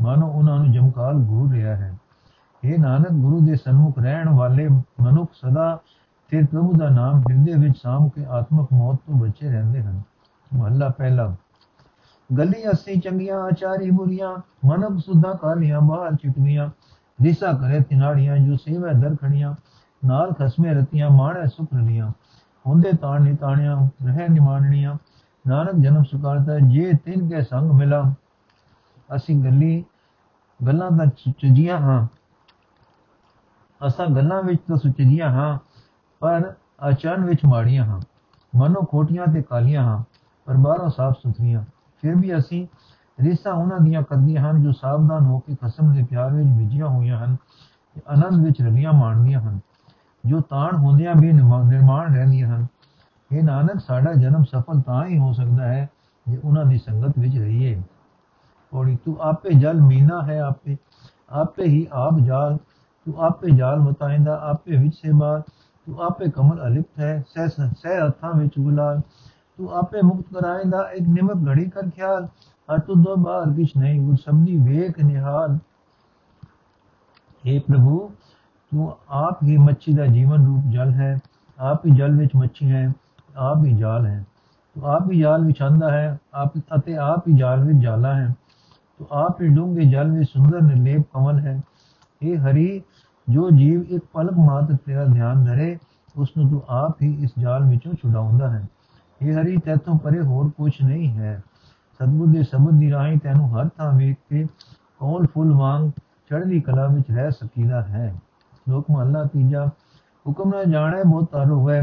[0.00, 1.94] ਮਾਨੋ ਉਹਨਾਂ ਨੂੰ ਜਮਕਾਲ ਘੂਰ ਰਿਹਾ ਹੈ।
[2.64, 5.78] ਇਹ ਨਾਨਕ, ਗੁਰੂ ਦੇ ਸਨਮੁਖ ਰਹਿਣ ਵਾਲੇ ਮਨੁੱਖ ਸਦਾ
[6.28, 10.02] ਤੇ ਪ੍ਰਭੂ ਦਾ ਨਾਮ ਹਿਰਦੇ ਵਿੱਚ ਸਾਮ ਕੇ ਆਤਮਕ ਮੌਤ ਤੋਂ ਬਚੇ ਰਹਿੰਦੇ ਹਨ।
[10.54, 11.34] ਮਹੱਲਾ ਪਹਿਲਾ।
[12.38, 14.36] ਗਲੀ ਅਸੀਂ ਚੰਗੀਆਂ, ਆਚਾਰੀ ਬੁਰੀਆਂ
[14.66, 16.70] ਮਨਕ ਸੁਧਾ ਕਾਲੀਆਂ ਬਾਹਰ ਚਿਟਵੀਆਂ
[17.22, 19.54] ਦਿਸਾ ਕਰੇ ਤਿਨਾੜੀਆਂ, ਜੋ ਸੇਵਾ ਦਰ ਖੜੀਆਂ
[20.04, 22.10] ਨਾਲ ਖਸਮੇ ਰਤੀਆਂ, ਮਾਣੇ ਸੁਖ ਰਲੀਆਂ,
[22.66, 24.94] ਹੁੰਦੇ ਤਾਣ ਨਿਤਾਣੀਆਂ ਰਹਿ ਨਿਮਾਣੀਆਂ
[25.48, 28.14] ਨਾਨਕ ਜਨਮ ਸੁਕਾਰਤਾ, ਜੇ ਤਿੰਨ ਕੇ ਸੰਗ ਮਿਲਾ
[29.10, 29.84] ਅਸੀਂ ਗੱਲੀ
[30.60, 32.06] ਗੱਲਾਂ ਦਾ ਸੁਚਜੀਆਂ ਹਾਂ।
[33.80, 35.58] ਅਸਾਂ ਗੱਲਾਂ ਵਿੱਚ ਤਾਂ ਸੁਚਜੀਆਂ ਹਾਂ,
[36.20, 38.00] ਪਰ ਆਚਰਨ ਵਿੱਚ ਮਾੜੀਆਂ ਹਾਂ।
[38.52, 40.02] ਮਨੋ ਖੋਟੀਆਂ ਤੇ ਕਾਲੀਆਂ ਹਾਂ,
[40.46, 41.64] ਪਰ ਬਾਹਰੋਂ ਸਾਫ਼ ਸੁਥਰੀਆਂ।
[42.02, 42.66] ਫਿਰ ਵੀ ਅਸੀਂ
[43.18, 47.24] ਰਿਸਾ ਉਹਨਾਂ ਦੀਆਂ ਕਰਦੀਆਂ ਹਨ ਜੋ ਸਾਵਧਾਨ ਹੋ ਕੇ ਖਸਮ ਦੇ ਪਿਆਰ ਵਿੱਚ ਵਿਜੀਆਂ ਹੋਈਆਂ
[47.24, 47.36] ਹਨ
[47.96, 49.58] ਤੇ ਆਨੰਦ ਵਿੱਚ ਰਲੀਆਂ ਮਾਣਦੀਆਂ ਹਨ,
[50.24, 52.66] ਜੋ ਤਾਣ ਹੁੰਦਿਆਂ ਵੀ ਨਿਰਮਾਣ ਰਹਿੰਦੀਆਂ ਹਨ।
[53.30, 55.88] ਇਹ ਨਾਨਕ, ਸਾਡਾ ਜਨਮ ਸਫਲ ਤਾਂ ਹੀ ਹੋ ਸਕਦਾ ਹੈ
[56.26, 57.82] ਜੇ ਉਹਨਾਂ ਦੀ ਸੰਗਤ ਵਿੱਚ ਰਹੀਏ।
[58.71, 60.75] ਔੜੀ ਤੂੰ ਆਪੇ ਜਲ ਮੀਨਾ ਹੈ ਆਪੇ
[61.31, 62.57] ਆਪੇ ਹੀ ਆਪ ਜਾਲ
[63.07, 65.49] ਤੂੰ ਆਪੇ ਜਾਲ ਮਤਾਇੰਦਾ ਆਪੇ ਵਿੱਚ ਸੇ ਬਾਤ
[65.87, 69.01] ਤੂੰ ਆਪੇ ਕਮਲ ਅਲਿਪਤ ਹੈ ਸਹਿ ਸਹਿ ਹੱਥਾਂ ਵਿੱਚ ਗੁਲਾਲ
[69.57, 72.27] ਤੂੰ ਆਪੇ ਮੁਕਤ ਕਰਾਇੰਦਾ ਇੱਕ ਨਿਮਕ ਘੜੀ ਕਰ ਖਿਆਲ
[72.69, 75.57] ਹਰ ਤੂੰ ਦੋ ਬਾਰ ਕਿਛ ਨਹੀਂ ਗੁਰ ਸਬਦੀ ਵੇਖ ਨਿਹਾਲ
[77.43, 78.09] हे प्रभु
[78.71, 81.15] ਤੂੰ ਆਪ ਹੀ ਮੱਛੀ ਦਾ ਜੀਵਨ ਰੂਪ ਜਲ ਹੈ
[81.59, 82.91] ਆਪ ਹੀ ਜਲ ਵਿੱਚ ਮੱਛੀ ਹੈ
[83.37, 84.23] ਆਪ ਹੀ ਜਾਲ ਹੈ
[84.75, 88.33] ਤੂੰ ਆਪ ਹੀ ਜਾਲ ਵਿਛਾਂਦਾ ਹੈ ਆਪ ਅਤੇ ਆਪ ਹੀ ਜਾਲ ਵਿੱਚ ਜਾਲਾ ਹੈ
[88.98, 91.60] ਤੂੰ ਆਪ ਹੀ ਡੂੰਘੇ ਜਲ ਵਿੱਚ ਸੁੰਦਰ ਨਿਰਲੇਪ ਕਮਲ ਹੈ।
[92.22, 92.82] ਇਹ ਹਰੀ,
[93.28, 95.78] ਜੋ ਜੀਵ ਇੱਕ ਪਲਕ ਮਾਤਰ ਤੇਰਾ ਧਿਆਨ ਧਰੇ
[96.16, 98.68] ਉਸ ਨੂੰ ਤੂੰ ਆਪ ਹੀ ਇਸ ਜਾਲ ਵਿੱਚੋਂ ਛੁਡਾਉਂਦਾ ਹੈ।
[99.22, 101.42] ਇਹ ਹਰੀ ਤੇਤੋਂ ਪਰੇ ਹੋਰ ਕੁਝ ਨਹੀਂ ਹੈ।
[101.94, 104.46] ਸਤਿਗੁਰ ਦੇ ਸ਼ਬਦ ਦੀ ਰਾਹੀਂ ਤੈਨੂੰ ਹਰ ਥਾਂ ਵੇਖ ਕੇ
[105.00, 105.90] ਕੌਲ ਫੁੱਲ ਵਾਂਗ
[106.30, 108.14] ਚੜ੍ਹਦੀ ਕਲਾ ਵਿੱਚ ਰਹਿ ਸਕੀਦਾ ਹੈ।
[108.68, 109.66] ਲੋਕ ਮਹਲਾ ਤੀਜਾ,
[110.26, 111.82] ਹੁਕਮ ਨਾ ਜਾਣੇ ਬਹੁਤ ਤਰ ਹੋਵੇ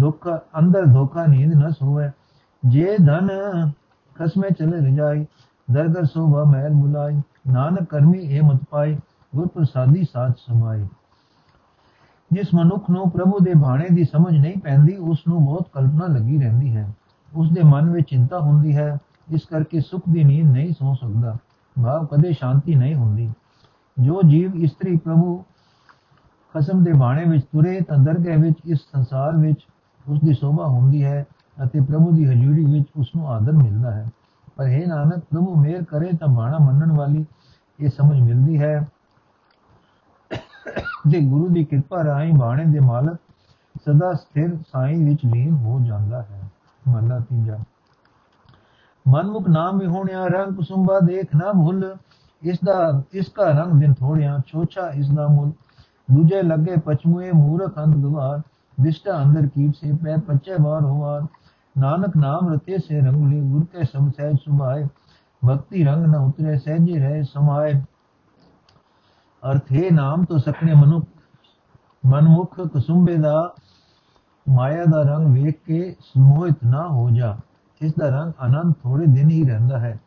[0.00, 0.28] ਦੁੱਖ
[0.58, 2.10] ਅੰਦਰ ਧੋਖਾ ਨੀਂਦ ਨਾ ਸੋਵੇ।
[2.66, 3.28] ਜੇ ਧਨ
[4.14, 4.80] ਖਸਮੇ ਚਲੇ
[5.70, 7.20] ਰਜਾਈ ਦਰਦਰ ਸੋਭਾ ਮਹਿਲ ਬੁਲਾਈ
[7.52, 8.96] ਨਾਨਕ ਕਰਮੀ ਇਹ ਮਤ ਪਾਈ
[9.36, 10.86] ਗੁਰ ਪ੍ਰਸਾਦੀ ਸਾਥ ਸਮਾਏ
[12.32, 16.38] ਜਿਸ ਮਨੁੱਖ ਨੂੰ ਪ੍ਰਭੂ ਦੇ ਬਾਣੇ ਦੀ ਸਮਝ ਨਹੀਂ ਪੈਂਦੀ, ਉਸ ਨੂੰ ਬਹੁਤ ਕਲਪਨਾ ਲੱਗੀ
[16.38, 16.94] ਰਹਿੰਦੀ ਹੈ।
[17.36, 18.98] ਉਸ ਦੇ ਮਨ ਵਿੱਚ ਚਿੰਤਾ ਹੁੰਦੀ ਹੈ,
[19.32, 21.36] ਇਸ ਕਰਕੇ ਸੁਖ ਦੀ ਨੀਂਦ ਨਹੀਂ ਸੌ ਸਕਦਾ,
[21.82, 23.30] ਭਾਵ ਕਦੇ ਸ਼ਾਂਤੀ ਨਹੀਂ ਹੁੰਦੀ।
[24.00, 25.44] ਜੋ ਜੀਵ ਇਸਤਰੀ ਪ੍ਰਭੂ
[26.54, 29.66] ਖਸਮ ਦੇ ਬਾਣੇ ਵਿੱਚ ਤੁਰੇ, ਤਾਂ ਦਰਗਹਿ ਵਿੱਚ, ਇਸ ਸੰਸਾਰ ਵਿੱਚ
[30.08, 31.24] ਉਸ ਦੀ ਸ਼ੋਭਾ ਹੁੰਦੀ ਹੈ
[31.64, 34.08] ਅਤੇ ਪ੍ਰਭੂ ਦੀ ਹਜ਼ੂਰੀ ਵਿੱਚ ਉਸ ਨੂੰ ਆਦਰ ਮਿਲਦਾ ਹੈ।
[34.56, 37.26] ਪਰ ਇਹ ਨਾਨਕ, ਪ੍ਰਭੂ ਮੇਰ ਕਰੇ ਤਾਂ ਬਾਣਾ ਮੰਨਣ ਵਾਲੀ
[37.80, 38.88] ਇਹ ਸਮਝ ਮਿਲਦੀ ਹੈ।
[41.08, 43.20] ਦੇ ਗੁਰੂ ਦੀ ਕਿਰਪਾ ਰਾਹੀਂ ਬਾਣੇ ਦੇ ਮਾਲਕ
[43.76, 46.42] ਸਦਾ ਸਥਿਰ ਸਾਈਂ ਵਿੱਚ ਲੀਨ ਹੋ ਜਾਂਦਾ ਹੈ।
[46.88, 47.58] ਮਹਲਾ ਤੀਜਾ।
[49.08, 51.96] ਮਨਮੁਖ ਨਾਮ ਵਿਹੋਣਿਆ, ਰੰਗ ਕੁਸੁੰਬਾ ਦੇਖ ਨਾ ਭੁੱਲ।
[52.42, 55.50] ਇਸ ਦਾ ਇਸ ਦਾ ਰੰਗ ਦਿਨ ਥੋੜਿਆ, ਛੋਛਾ ਇਸ ਦਾ ਮੁੱਲ।
[56.12, 58.42] ਦੂਜੇ ਲੱਗੇ ਪਛਮੂਏ ਮੂਰਖ ਅੰਧ ਗਵਾਰ।
[58.80, 61.26] ਵਿਸ਼ਟਾ ਅੰਦਰ ਕੀਟ ਸੇ ਪੈ, ਪੱਚੇ ਵਾਰ ਹੋਵਾਰ।
[61.78, 64.86] ਨਾਨਕ ਨਾਮ ਰਤੇ ਸੇ ਰੰਗਲੀ, ਗੁਰ ਕੇ ਸਮ ਸਹਿਜ ਸੁਭਾਏ
[65.48, 67.74] ਭक्ति ਰੰਗ ਨ ਉਤਰੇ ਸਹਿਜੇ ਰਹੇ ਸਮਾਏ।
[69.42, 71.06] ਅਰਥ ਹੈ ਨਾਮ ਤੋਂ ਸਕਣੇ ਮਨੁੱਖ,
[72.06, 73.54] ਮਨਮੁਖ ਕਸੁੰਬੇ ਦਾ,
[74.48, 77.36] ਮਾਇਆ ਦਾ ਰੰਗ ਵੇਖ ਕੇ ਸਮੋਹਿਤ ਨਾ ਹੋ ਜਾ।
[77.82, 80.00] ਇਸ ਦਾ ਰੰਗ ਆਨੰਦ ਥੋੜੇ ਦਿਨ ਹੀ ਰਹਿੰਦਾ ਹੈ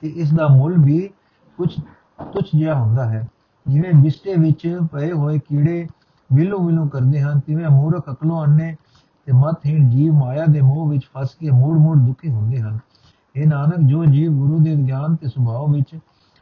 [0.00, 1.10] ਤੇ ਇਸ ਦਾ ਮੁੱਲ ਵੀ
[1.56, 1.80] ਕੁਝ
[2.32, 3.28] ਤੁਛ ਜਿਹਾ ਹੁੰਦਾ ਹੈ।
[3.68, 5.88] ਜਿਵੇਂ ਬਿਸਤੇ ਵਿੱਚ ਪਏ ਹੋਏ ਕੀੜੇ
[6.32, 8.76] ਵਿਲੋ ਵਿਲੋ ਕਰਦੇ ਹਨ, ਤਿਵੇਂ ਮੂਰਖ ਅਕਲੋਂ ਅੰਨੇ
[9.26, 12.78] ਤੇ ਮਤਹੀਣ ਜੀਵ ਮਾਇਆ ਦੇ ਮੋਹ ਵਿੱਚ ਫਸ ਕੇ ਮੂੜ ਮੂੜ ਦੁਖੀ ਹੁੰਦੇ ਹਨ।
[13.36, 15.98] ਇਹ ਨਾਨਕ, ਜੋ ਜੀਵ ਗੁਰੂ ਦੇ ਗਿਆਨ ਤੇ ਸੁਭਾਅ ਵਿੱਚ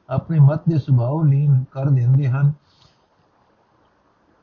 [0.08, 2.52] ਆਪਣੇ ਮਤ ਦੇ ਸੁਭਾਅ ਲੀਨ ਕਰ ਦਿੰਦੇ ਹਨ,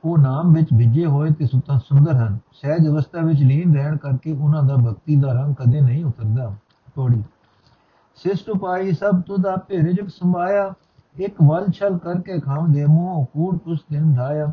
[0.04, 4.34] ਉਹ ਨਾਮ ਵਿੱਚ ਵਿਜੇ ਹੋਏ ਤੇ ਸੁਤਾ, ਸੁੰਦਰ ਹਨ। ਸਹਿਜ ਅਵਸਥਾ ਵਿੱਚ ਲੀਨ ਰਹਿਣ ਕਰਕੇ
[4.34, 6.56] ਉਹਨਾਂ ਦਾ ਭਗਤੀ ਦਾ ਰੰਗ ਕਦੇ ਨਹੀਂ ਉਤਰਦਾ।
[6.96, 7.24] ਤੋੜੀ।
[8.16, 10.74] ਸਿਸ਼ਟ ਉਪਾਈ ਸਭ ਤੁਧ ਆਪੇ ਰਿਜਕ ਸੰਭਾਇਆ,
[11.16, 14.46] ਇੱਕ ਵਲ ਛਲ ਕਰਕੇ ਖਾਮ ਦੇ ਮੂੰਹ ਕੂੜ ਕੁਛ ਦਿਨ ਧਾਇਆ।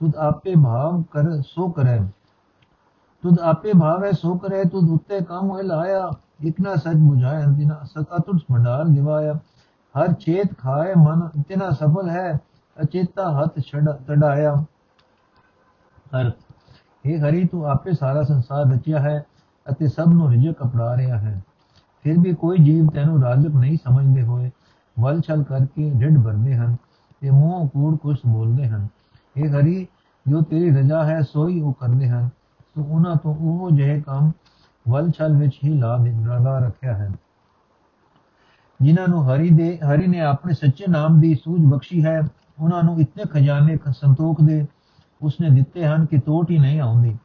[0.00, 2.00] ਤੁਧ ਆਪੇ ਭਾਵ ਕਰ, ਸੋ ਕਰੇ।
[3.22, 6.10] ਤੁਧ ਆਪੇ ਭਾਵੇ, ਸੋ ਕਰੇ, ਤੁਧ ਉੱਤੇ ਕੰਮ ਹੋਇ ਲਾਇਆ?
[6.40, 9.34] ਇਤਨਾ ਸਚ ਮੁਝਾਇ ਅੰਤਿਨਾ ਸਤਤੁਰ ਭੰਡਾਰ ਦਿਵਾਇਆ
[9.94, 12.38] ਹਰ ਚੇਤ ਖਾਏ ਮਨ ਇਤਨਾ ਸਫਲ ਹੈ,
[12.82, 14.64] ਅਚੇਤਾ ਹੱਥ ਛੜ ਤੜਾਇਆ।
[16.20, 16.34] ਅਰਥ
[17.06, 19.26] ਇਹ ਹਰੀ, ਤੂੰ ਆਪੇ ਸਾਰਾ ਸੰਸਾਰ ਰਚਿਆ ਹੈ
[19.70, 21.44] ਅਤੇ ਸਭ ਨੂੰ ਰਿਜਕ ਅਪੜਾ ਰਿਹਾ ਹੈ।
[22.02, 24.50] ਫਿਰ ਵੀ ਕੋਈ ਜੀਵ ਤੈਨੂੰ ਰਾਜਕ ਨਹੀਂ ਸਮਝਦੇ ਹੋਏ,
[25.00, 26.76] ਵਲ ਛਲ ਕਰਕੇ ਢਿੱਡ ਭਰਦੇ ਹਨ
[27.20, 28.88] ਤੇ ਮੂੰਹ ਕੂੜ ਕੁਛ ਬੋਲਦੇ ਹਨ।
[29.36, 29.88] ਇਹ ਹਰੀ,
[30.28, 32.28] ਜੋ ਤੇਰੀ ਰਜ਼ਾ ਹੈ, ਸੋਈ ਉਹ ਕਰਦੇ ਹਨ।
[32.78, 34.32] ਤੂੰ ਉਹਨਾਂ ਤੋਂ ਉਹ ਜਿਹੇ ਕੰਮ
[34.88, 37.10] ਵਲ ਛਲ ਵਿੱਚ ਹੀ ਲਾ ਦੇ, ਲਾ ਰੱਖਿਆ ਹੈ।
[38.82, 42.22] ਜਿਨ੍ਹਾਂ ਨੂੰ ਹਰੀ ਦੇ, ਹਰੀ ਨੇ ਆਪਣੇ ਸੱਚੇ ਨਾਮ ਦੀ ਸੂਝ ਬਖਸ਼ੀ ਹੈ,
[42.60, 44.66] ਉਹਨਾਂ ਨੂੰ ਇਤਨੇ ਖਜ਼ਾਨੇ ਸੰਤੋਖ ਦੇ
[45.22, 47.18] ਉਸਨੇ ਦਿੱਤੇ ਹਨ ਕਿ ਟੋਟ ਹੀ ਨਹੀਂ ਆਉਂਦੀ।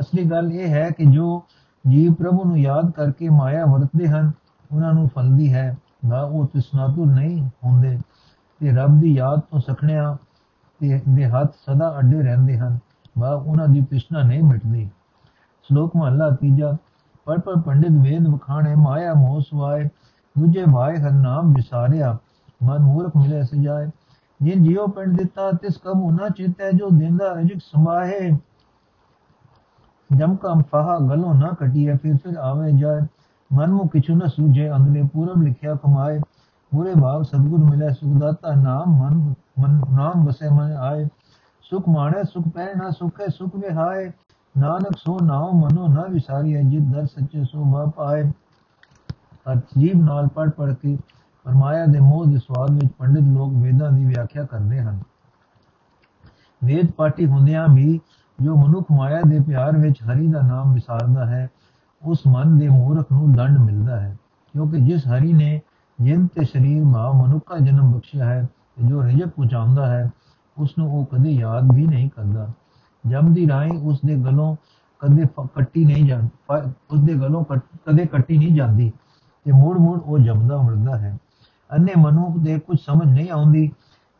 [0.00, 1.42] ਅਸਲੀ ਗੱਲ ਇਹ ਹੈ ਕਿ ਜੋ
[1.88, 4.32] ਜੀਵ ਪ੍ਰਭੂ ਨੂੰ ਯਾਦ ਕਰਕੇ ਮਾਇਆ ਵਰਤਦੇ ਹਨ,
[4.74, 7.98] ਉਹਨਾਂ ਨੂੰ ਫਲਦੀ ਹੈ, ਨਾ ਉਹ ਤ੍ਰਿਸ਼ਨਾਤੁਰ ਨਹੀਂ ਹੁੰਦੇ।
[8.60, 10.16] ਤੇ ਰੱਬ ਦੀ ਯਾਦ ਤੋਂ ਸਖਣਿਆ
[10.80, 12.78] ਤੇ ਦੇ ਹੱਥ ਸਦਾ ਅੱਡੇ ਰਹਿੰਦੇ ਹਨ
[13.18, 14.90] ਵਾ ਉਹਨਾਂ ਦੀ ਤ੍ਰਿਸ਼ਨਾ ਨਹੀਂ ਮਿਟਦੀ।
[15.68, 16.76] ਸ਼ਲੋਕ ਮਹਲਾ ਤੀਜਾ।
[17.26, 19.88] ਪਰ ਪਰ ਪੰਡਿਤ ਵੇਦ ਵਖਾਣੇ, ਮਾਇਆ ਮੋਹ ਸਵਾਏ
[20.36, 22.16] ਦੂਜੇ ਭਾਈ ਹਰ ਨਾਮ ਵਿਸਾਰਿਆ,
[22.62, 23.90] ਮਨ ਮੂਰਖ ਮਿਲੇ ਸਜਾਏ।
[24.42, 28.30] ਜਿਨ ਜਿਉ ਪਿੰਡ ਦਿੱਤਾ, ਤਿਸ ਕਮ ਉਨਾ ਚਿਤੈ ਜੋ ਦਿੰਦਾ ਅਜਿਕ ਸਮਾਹੇ
[30.10, 33.00] ਜਮ ਕਮ ਫਹਾ ਗਲੋ ਨਾ ਕਟੀਏ ਫਿਰ ਫਿਰ ਆਵੇ ਜਾਏ।
[33.50, 36.20] ਮਨ ਨੂੰ ਕਿਛੁ ਨ ਸੂਝੇ ਅੰਦਲੇ ਪੂਰਬ ਲਿਖਿਆ ਕਮਾਏ।
[36.72, 41.06] ਪੂਰੇ ਭਾਵ ਸਤਗੁਰ ਮਿਲੇ ਸੁਖਦਾਤਾ ਨਾਮ ਮਨ ਮਨ ਨਾਮ ਵਸੇ ਮਨ ਆਏ।
[41.62, 44.10] ਸੁਖ ਮਾਣੇ, ਸੁਖ ਪੈ ਨਾ ਸੁਖੇ, ਸੁਖ ਵਿਹਾਏ।
[44.58, 48.32] ਨਾਨਕ ਸੋ ਨਾਉ ਮਨੋ ਨਾ ਵਿਸਾਰੀਏ ਜਿਤ ਦਰ ਸੱਚੇ ਸੋ ਭਾ ਪਾਏ
[49.52, 50.98] ਅਰ ਜੀਵ ਨਾਲ ਪੜ ਪੜ ਕੇ
[51.44, 55.00] ਪਰਮਾਇਆ ਦੇ ਮੋਹ ਦੇ ਸਵਾਦ ਵਿੱਚ ਪੰਡਿਤ ਲੋਕ ਵੇਦਾਂ ਦੀ ਵਿਆਖਿਆ ਕਰਦੇ ਹਨ।
[56.64, 58.00] ਵੇਦ ਪਾਠੀ ਹੁੰਦਿਆਂ ਵੀ
[58.42, 61.48] ਜੋ ਮਨੁੱਖ ਮਾਇਆ ਦੇ ਪਿਆਰ ਵਿੱਚ ਹਰੀ ਦਾ ਨਾਮ ਵਿਸਾਰਦਾ ਹੈ,
[62.02, 64.16] ਉਸ ਮਨ ਦੇ ਮੂਰਖ ਨੂੰ ਦੰਡ ਮਿਲਦਾ ਹੈ।
[64.52, 65.60] ਕਿਉਂਕਿ ਜਿਸ ਹਰੀ ਨੇ
[66.00, 68.48] ਜਿੰਦ ਤੇ ਸਰੀਰ ਮਾ ਮਨੁੱਖਾ ਜਨਮ ਬਖਸ਼ਿਆ ਹੈ
[68.84, 70.10] ਜੋ ਰਿਜਕ ਪਹੁੰਚਾਉਂਦਾ ਹੈ
[70.58, 72.50] ਉਸ ਨੂੰ ਉਹ ਕਦੇ ਯਾਦ ਵੀ ਨਹੀਂ ਕਰਦਾ।
[73.08, 74.54] ਜਮ ਦੀ ਰਾਈ ਉਸ ਦੇ ਗਲੋਂ
[75.00, 76.28] ਕਦੇ ਕੱਟੀ ਨਹੀਂ ਜਾਂਦੀ
[76.90, 77.44] ਉਸ ਦੇ ਗਲੋਂ
[77.86, 78.90] ਕਦੇ ਕੱਟੀ ਨਹੀਂ ਜਾਂਦੀ
[79.46, 81.16] ਤੇ ਮੂੜ ਮੂੜ ਉਹ ਜਮਦਾ ਮਰਦਾ ਹੈ।
[81.70, 83.70] ਅੰਨੇ ਮਨੁੱਖ ਦੇ ਕੁਝ ਸਮਝ ਨਹੀਂ ਆਉਂਦੀ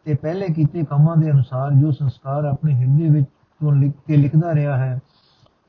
[0.07, 3.27] ਤੇ ਪਹਿਲੇ ਕੀਤੇ ਕੰਮਾਂ ਦੇ ਅਨੁਸਾਰ ਜੋ ਸੰਸਕਾਰ ਆਪਣੇ ਹਿਰਦੇ ਵਿੱਚ
[3.61, 4.98] ਤੋਂ ਲਿਖ ਕੇ ਲਿਖਦਾ ਰਿਹਾ ਹੈ,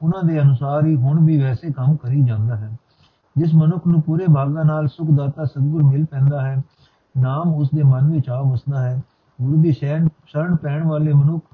[0.01, 2.71] ਉਹਨਾਂ ਦੇ ਅਨੁਸਾਰ ਹੀ ਹੁਣ ਵੀ ਵੈਸੇ ਕੰਮ ਕਰੀ ਜਾਂਦਾ ਹੈ।
[3.35, 6.61] ਜਿਸ ਮਨੁੱਖ ਨੂੰ ਪੂਰੇ ਭਾਗਾ ਨਾਲ ਸੁਖ ਦਾਤਾ ਸਤਿਗੁਰ ਮਿਲ ਪੈਂਦਾ ਹੈ,
[7.15, 9.01] ਨਾਮ ਉਸ ਦੇ ਮਨ ਵਿੱਚ ਆ ਵਸਦਾ ਹੈ।
[9.39, 11.45] ਗੁਰੂ ਦੀ ਸ਼ਰਨ ਸ਼ਰਨ ਪੈਣ ਵਾਲੇ ਮਨੁੱਖ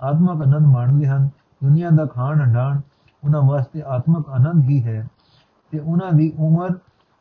[0.00, 1.28] ਆਤਮਕ ਆਨੰਦ ਮਾਣਦੇ ਹਨ।
[1.64, 2.80] ਦੁਨੀਆ ਦਾ ਖਾਣ ਹੰਡਾਣ
[3.24, 5.06] ਉਹਨਾਂ ਵਾਸਤੇ ਆਤਮਕ ਆਨੰਦ ਹੀ ਹੈ
[5.70, 6.78] ਤੇ ਉਹਨਾਂ ਦੀ ਉਮਰ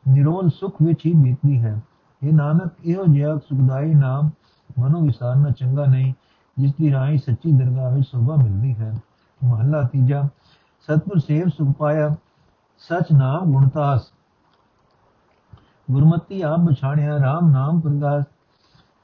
[0.07, 1.81] ਨਿਰੋਲ ਸੁਖ ਵਿੱਚ ਹੀ ਬੀਤਦੀ ਹੈ।
[2.23, 4.29] ਇਹ ਨਾਨਕ, ਇਹੋ ਜਿਹਾ ਸੁਖਦਾਈ ਨਾਮ
[4.79, 6.13] ਮਨੋ ਵਿਸਾਰਨਾ ਚੰਗਾ ਨਹੀਂ,
[6.59, 8.93] ਜਿਸ ਦੀ ਰਾਹੀਂ ਸੱਚੀ ਦਰਗਾਹ ਵਿੱਚ ਸੋਭਾ ਮਿਲਦੀ ਹੈ।
[9.45, 10.27] ਮਹੱਲਾ ਤੀਜਾ
[10.81, 12.15] ਸਤਪੁਰ ਸੇਵ ਸੁਖ ਪਾਇਆ,
[12.77, 14.11] ਸਚ ਨਾਮ ਗੁਣਤਾਸ।
[15.91, 18.23] ਗੁਰਮਤੀ ਆਪ ਬਛਾਣਿਆ RAM ਨਾਮ ਪ੍ਰਗਾਸ।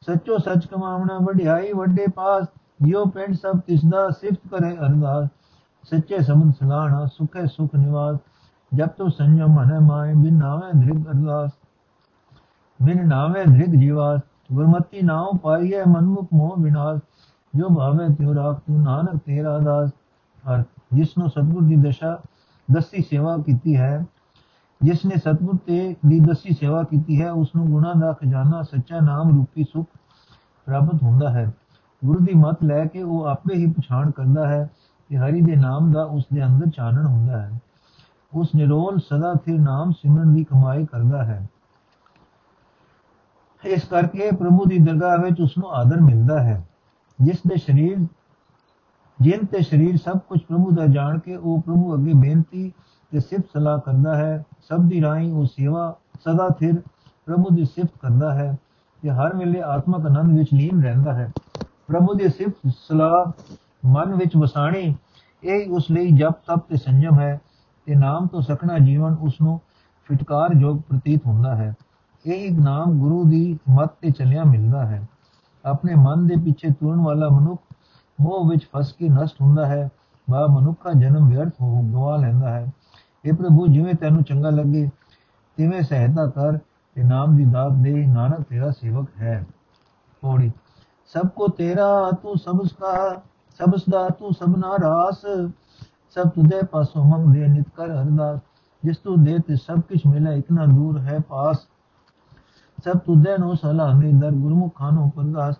[0.06, 2.46] ਸੱਚੋ ਸੱਚ ਕਮਾਵਣਾ, ਵਡਿਆਈ ਵੱਡੇ ਪਾਸ।
[2.84, 5.28] ਜਿਉ ਪਿੰਡ ਸਭ ਤਿਸ ਦਾ ਸਿਫਤ ਕਰੇ ਅਰਦਾਸ
[5.84, 8.17] ਸੱਚੇ ਸਮਝ ਸਲਾਣਾ ਸੁਖੇ ਸੁਖ ਨਿਵਾਸ
[8.72, 11.52] ਜਬ ਤੋ ਸੰਜਮ ਮਨ ਮਾਏ ਬਿਨ ਨਾਵੇਂ ਧ੍ਰਿਗ ਅਰਦਾਸ
[12.80, 17.02] ਬਿਨ ਨਾਵੇਂ ਧ੍ਰਿਗ ਜੀਵਾਸ ਗੁਰਮਤੀ ਨਾਉ ਪਾਈਐ ਮਨਮੁਖ ਮੋਹ ਵਿਨਾਸ਼
[17.54, 19.89] ਜੋ ਭਾਵੇ ਤਿਉ ਰਾਖ ਤੂੰ ਨਾਨਕ ਤੇਰਾ ਦਾਸ
[20.43, 22.17] ਹਰ ਜਿਸ ਨੂੰ ਸਤਗੁਰ ਦੀ ਦਸ਼ਾ
[22.67, 24.06] ਦਸੀ ਸੇਵਾ ਕੀਤੀ ਹੈ
[24.82, 29.00] ਜਿਸ ਨੇ ਸਤਗੁਰ ਤੇ ਦੀ ਦਸੀ ਸੇਵਾ ਕੀਤੀ ਹੈ ਉਸ ਨੂੰ ਗੁਣਾ ਦਾ ਖਜ਼ਾਨਾ ਸੱਚਾ
[29.00, 29.86] ਨਾਮ ਰੂਪੀ ਸੁਖ
[30.67, 31.52] ਪ੍ਰਾਪਤ ਹੁੰਦਾ ਹੈ
[32.06, 34.70] ਗੁਰੂ ਦੀ ਮਤ ਲੈ ਕੇ ਉਹ ਆਪੇ ਹੀ ਪਛਾਣ ਕਰਦਾ ਹੈ
[35.10, 37.62] ਕਿ ਹਰੀ ਦੇ ਨਾਮ ਦਾ ਉਸ ਦੇ ਅੰਦਰ ਚਾਨਣ ਹੁੰਦਾ ਹੈ।
[38.34, 41.50] ਉਸ ਨਿਰੋਲ ਸਦਾ ਸਥਿਰ ਨਾਮ ਸਿਮਰਨ ਦੀ ਕਮਾਈ ਕਰਦਾ ਹੈ।
[43.63, 46.68] ਇਸ ਕਰਕੇ ਪ੍ਰਭੂ ਦੀ ਦਰਗਾਹ ਵਿੱਚ ਉਸ ਨੂੰ ਆਦਰ ਮਿਲਦਾ ਹੈ।
[47.22, 47.98] ਜਿਸ ਦੇ ਸਰੀਰ,
[49.22, 52.74] ਜਿਨ ਤੇ ਸਰੀਰ ਸਭ ਕੁਝ ਪ੍ਰਭੂ ਦਾ ਜਾਣ ਕੇ ਉਹ ਪ੍ਰਭੂ ਅੱਗੇ ਬੇਨਤੀ
[53.12, 56.82] ਤੇ ਸਿਫਤ ਸਲਾਹ ਕਰਦਾ ਹੈ, ਸਭ ਦੀ ਰਾਹੀਂ ਉਹ ਸੇਵਾ ਸਦਾ ਸਥਿਰ
[57.26, 58.58] ਪ੍ਰਭੂ ਦੀ ਸਿਫਤ ਕਰਦਾ ਹੈ
[59.02, 61.32] ਤੇ ਹਰ ਵੇਲੇ ਆਤਮਕ ਆਨੰਦ ਵਿੱਚ ਲੀਨ ਰਹਿੰਦਾ ਹੈ।
[61.88, 63.32] ਪ੍ਰਭੂ ਦੀ ਸਿਫਤ ਸਲਾਹ
[63.86, 64.96] ਮਨ ਵਿੱਚ ਵਸਾਣੀ,
[65.43, 67.41] ਇਹ ਉਸ ਲਈ ਜਪ, ਤਪ ਤੇ ਸੰਜਮ ਹੈ
[67.86, 69.62] ਤੇ ਨਾਮ ਤੋਂ ਸਕਣਾ ਜੀਵਨ ਉਸ ਨੂੰ
[70.06, 71.74] ਫਿਟਕਾਰ ਜੋਗ ਪ੍ਰਤੀਤ ਹੁੰਦਾ ਹੈ।
[72.26, 75.08] ਇਹ ਇੱਕ ਨਾਮ ਗੁਰੂ ਦੀ ਮੱਤ ਤੇ ਚੱਲਿਆ ਮਿਲਦਾ ਹੈ।
[75.65, 77.62] ਆਪਣੇ ਮਨ ਦੇ ਪਿੱਛੇ ਤੁਰਨ ਵਾਲਾ ਮਨੁੱਖ
[78.22, 79.89] ਮੋਹ ਵਿੱਚ ਫਸ ਕੇ ਨਸ਼ਟ ਹੁੰਦਾ ਹੈ,
[80.30, 82.72] ਬਾ ਮਨੁੱਖ ਦਾ ਜਨਮ ਵਿਅਰਥ ਹੋ ਗਵਾ ਲੈਂਦਾ ਹੈ।
[83.26, 84.89] ਇਹ ਪ੍ਰਭੂ, ਜਿਵੇਂ ਤੈਨੂੰ ਚੰਗਾ ਲੱਗੇ,
[85.58, 86.58] ਤਿਵੇਂ ਸਹਾਇਤਾ ਕਰ
[86.93, 89.46] ਤੇ ਨਾਮ ਦੀ ਦਾਤ ਦੇ ਨਾਨਕ ਤੇਰਾ ਸੇਵਕ ਹੈ।
[90.22, 90.52] ਪੌੜੀ
[91.13, 95.21] ਸਭ ਕੋ ਤੇਰਾ ਤੂੰ ਸਬਸ ਕਾ ਤੂੰ ਸਭਨਾ ਰਾਸ
[96.10, 98.39] ਸਭ ਤੁਦੇ ਪਾਸੋਂ ਮੰਗਦੇ ਨਿਤ ਕਰ ਅਰਦਾਸ
[98.84, 101.58] ਜਿਸ ਤੂੰ ਦੇ ਤੇ ਸਭ ਕੁਝ ਮਿਲੇ ਇਤਨਾ ਦੂਰ ਹੈ ਪਾਸ।
[102.86, 105.56] ਸਭ ਤੁਦੇ ਨੂੰ ਸਲਾਹੇ ਦਰ ਗੁਰਮੁਖ ਖਾਨੋ ਪ੍ਰਗਾਸ।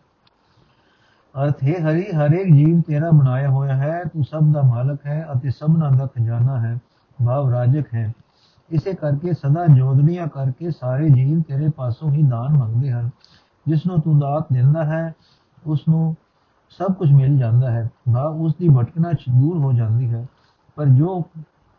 [1.44, 5.50] ਅਰਥ ਹੈ, ਹਰੀ, ਹਰੇਕ ਜੀਵ ਤੇਰਾ ਬਣਾਇਆ ਹੋਇਆ ਹੈ। ਤੂੰ ਸਭ ਦਾ ਮਾਲਕ ਹੈ ਅਤੇ
[5.50, 6.80] ਸਭਨਾ ਦਾ ਖਜ਼ਾਨਾ ਹੈ।
[7.26, 8.14] ਭਾਵ ਰਾਜਕ ਹੈ।
[8.70, 13.10] ਇਸੇ ਕਰਕੇ ਸਦਾ ਜੋਦੜੀਆਂ ਕਰਕੇ ਸਾਰੇ ਜੀਵ ਤੇਰੇ ਪਾਸੋਂ ਹੀ ਦਾਨ ਮੰਗਦੇ ਹਨ।
[13.68, 15.14] ਜਿਸ ਨੂੰ ਤੂੰ ਦਾਤ ਦਿੰਦਾ ਹੈ
[15.68, 16.16] ਉਸ ਨੂੰ
[16.72, 20.26] ਸਭ ਕੁਝ ਮਿਲ ਜਾਂਦਾ ਹੈ। ਭਾਵ ਉਸ ਦੀ ਭਟਕਣਾ ਦੂਰ ਹੋ ਜਾਂਦੀ ਹੈ,
[20.78, 21.20] ਪਰ ਜੋ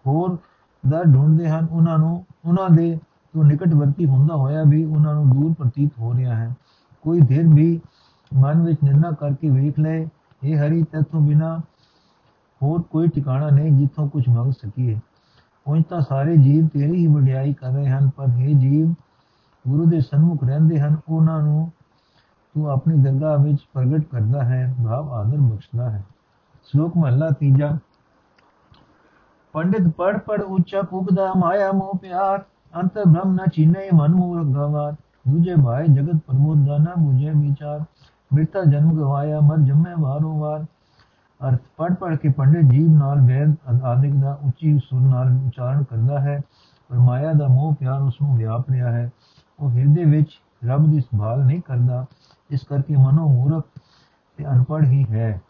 [0.05, 0.37] ਹੋਰ
[0.85, 2.99] ਦਰ ਢੂੰਡਦੇ ਹਨ, ਉਹਨਾਂ ਨੂੰ, ਉਹਨਾਂ ਦੇ
[3.35, 6.55] ਤੋਂ ਨਿਕਟਵਰਤੀ ਹੁੰਦਾ ਹੋਇਆ ਵੀ ਉਹਨਾਂ ਨੂੰ ਦੂਰ ਪ੍ਰਤੀਤ ਹੋ ਰਿਹਾ ਹੈ।
[7.05, 7.81] ਕੋਈ ਦੇਰ ਵੀ
[8.33, 9.97] ਮਨ ਵਿੱਚ ਨਿੰਦਾ ਕਰਕੇ ਵੇਖ ਲੈ
[10.43, 11.59] ਇਹ ਹਰੀ, ਤੇਥੋਂ ਬਿਨਾ
[12.63, 14.99] ਹੋਰ ਕੋਈ ਟਿਕਾਣਾ ਨਹੀਂ ਜਿੱਥੋਂ ਕੁਝ ਮੰਗ ਸਕੀਏ।
[15.67, 18.93] ਉਂਝ ਤਾਂ ਸਾਰੇ ਜੀਵ ਤੇਰੀ ਹੀ ਵਡਿਆਈ ਕਰ ਰਹੇ ਹਨ, ਪਰ ਇਹ ਜੀਵ,
[19.65, 21.71] ਗੁਰੂ ਦੇ ਸਨਮੁਖ ਰਹਿੰਦੇ ਹਨ, ਉਹਨਾਂ ਨੂੰ
[22.55, 26.05] ਤੂੰ ਆਪਣੀ ਦਰਗਾਹ ਵਿੱਚ ਪ੍ਰਗਟ ਕਰਦਾ ਹੈ, ਭਾਵ ਆਦਰ ਬਖਸ਼ਦਾ ਹੈ।
[26.65, 27.77] ਸ਼ਲੋਕ ਮਹਲਾ ਤੀਜਾ।
[29.53, 34.93] ਪੰਡਿਤ ਪੜ ਪੜ ਉੱਚਾ ਪੁਗਦਾ ਮਾਇਆ ਮੋਹ ਪਿਆਰ ਅੰਤਰ ਬ੍ਰਹਮ ਨ ਚੀਨੇ, ਮਨ ਮੂਰ ਗਵਾਰ
[35.29, 37.85] ਦੂਜੇ ਭਾਈ ਜਗਤ ਪ੍ਰਮੋਦ ਦਾਨਾ ਮੁਝੇ ਵਿਚਾਰ।
[38.33, 40.65] ਮਿਰਤਾ ਜਨਮ ਗਵਾਇਆ, ਮਰ ਜੰਮੇ ਵਾਰੋ ਵਾਰ।
[41.41, 46.21] ਅਰਥ ਪੜ ਪੜ ਕੇ ਪੰਡਿਤ ਜੀਵ ਨਾਲ ਵੇਦ ਆਦਿਕ ਦਾ ਉੱਚੀ ਸੁਰ ਨਾਲ ਉਚਾਰਨ ਕਰਦਾ
[46.21, 46.41] ਹੈ,
[46.91, 49.11] ਪਰ ਮਾਇਆ ਦਾ ਮੋਹ ਪਿਆਰ ਉਸ ਨੂੰ ਵਿਆਪ ਰਿਹਾ ਹੈ।
[49.61, 52.05] ਉਹ ਹਿਰਦੇ ਵਿੱਚ ਰੱਬ ਦੀ ਸੰਭਾਲ ਨਹੀਂ ਕਰਦਾ।
[52.51, 53.67] ਇਸ ਕਰਕੇ ਮਨੋ ਮੂਰਖ
[54.39, 55.41] ਤੇ ਅਨਪੜ੍ਹ ਹੀ ਹੈ।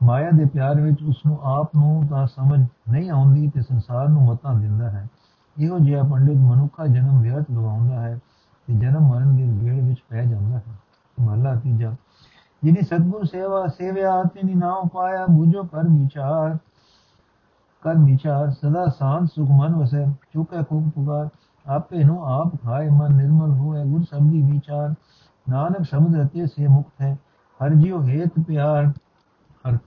[0.00, 4.22] ਮਾਇਆ ਦੇ ਪਿਆਰ ਵਿੱਚ ਉਸ ਨੂੰ ਆਪ ਨੂੰ ਤਾਂ ਸਮਝ ਨਹੀਂ ਆਉਂਦੀ ਤੇ ਸੰਸਾਰ ਨੂੰ
[4.22, 5.06] ਮਤਾਂ ਦਿੰਦਾ ਹੈ।
[5.56, 8.18] ਇਹੋ ਜਿਹਾ ਪੰਡਿਤ ਮਨੁੱਖਾ ਜਨਮ ਵਿਅਰਥ ਗਵਾਉਂਦਾ ਹੈ
[8.68, 10.78] ਤੇ ਜਨਮ ਮਰਨ ਦੇ ਗੇੜ ਵਿੱਚ ਪੈ ਜਾਂਦਾ ਹੈ।
[11.20, 11.94] ਮਹਲਾ ਤੀਜਾ,
[12.62, 16.56] ਜਿਨੀ ਸਤਗੁਰ ਸੇਵਾ ਸੇਵਿਆ, ਤਿਨੀ ਨਾਮ ਪਾਇਆ ਬੁਝੋ ਕਰ ਵਿਚਾਰ
[17.82, 21.28] ਕਰ ਵਿਚਾਰ, ਸਦਾ ਸ਼ਾਂਤ ਸੁਖ ਮਨ ਵਸੈ, ਚੁਕੈ ਕੋ ਪੁਕਾਰ,
[21.66, 24.94] ਆਪੇ ਨੂੰ ਆਪ ਖਾਏ ਮਨ ਨਿਰਮਲ ਹੋਏ ਗੁਰ ਸਬਦੀ ਵਿਚਾਰ
[25.50, 27.18] ਨਾਨਕ ਸ਼ਬਦ ਰਤੇ ਸੇ ਮੁਕਤ ਹੈ,
[27.64, 28.92] ਹਰ ਜਿਉ ਹੇਤ ਪਿਆਰ।
[29.68, 29.78] ਹਰ।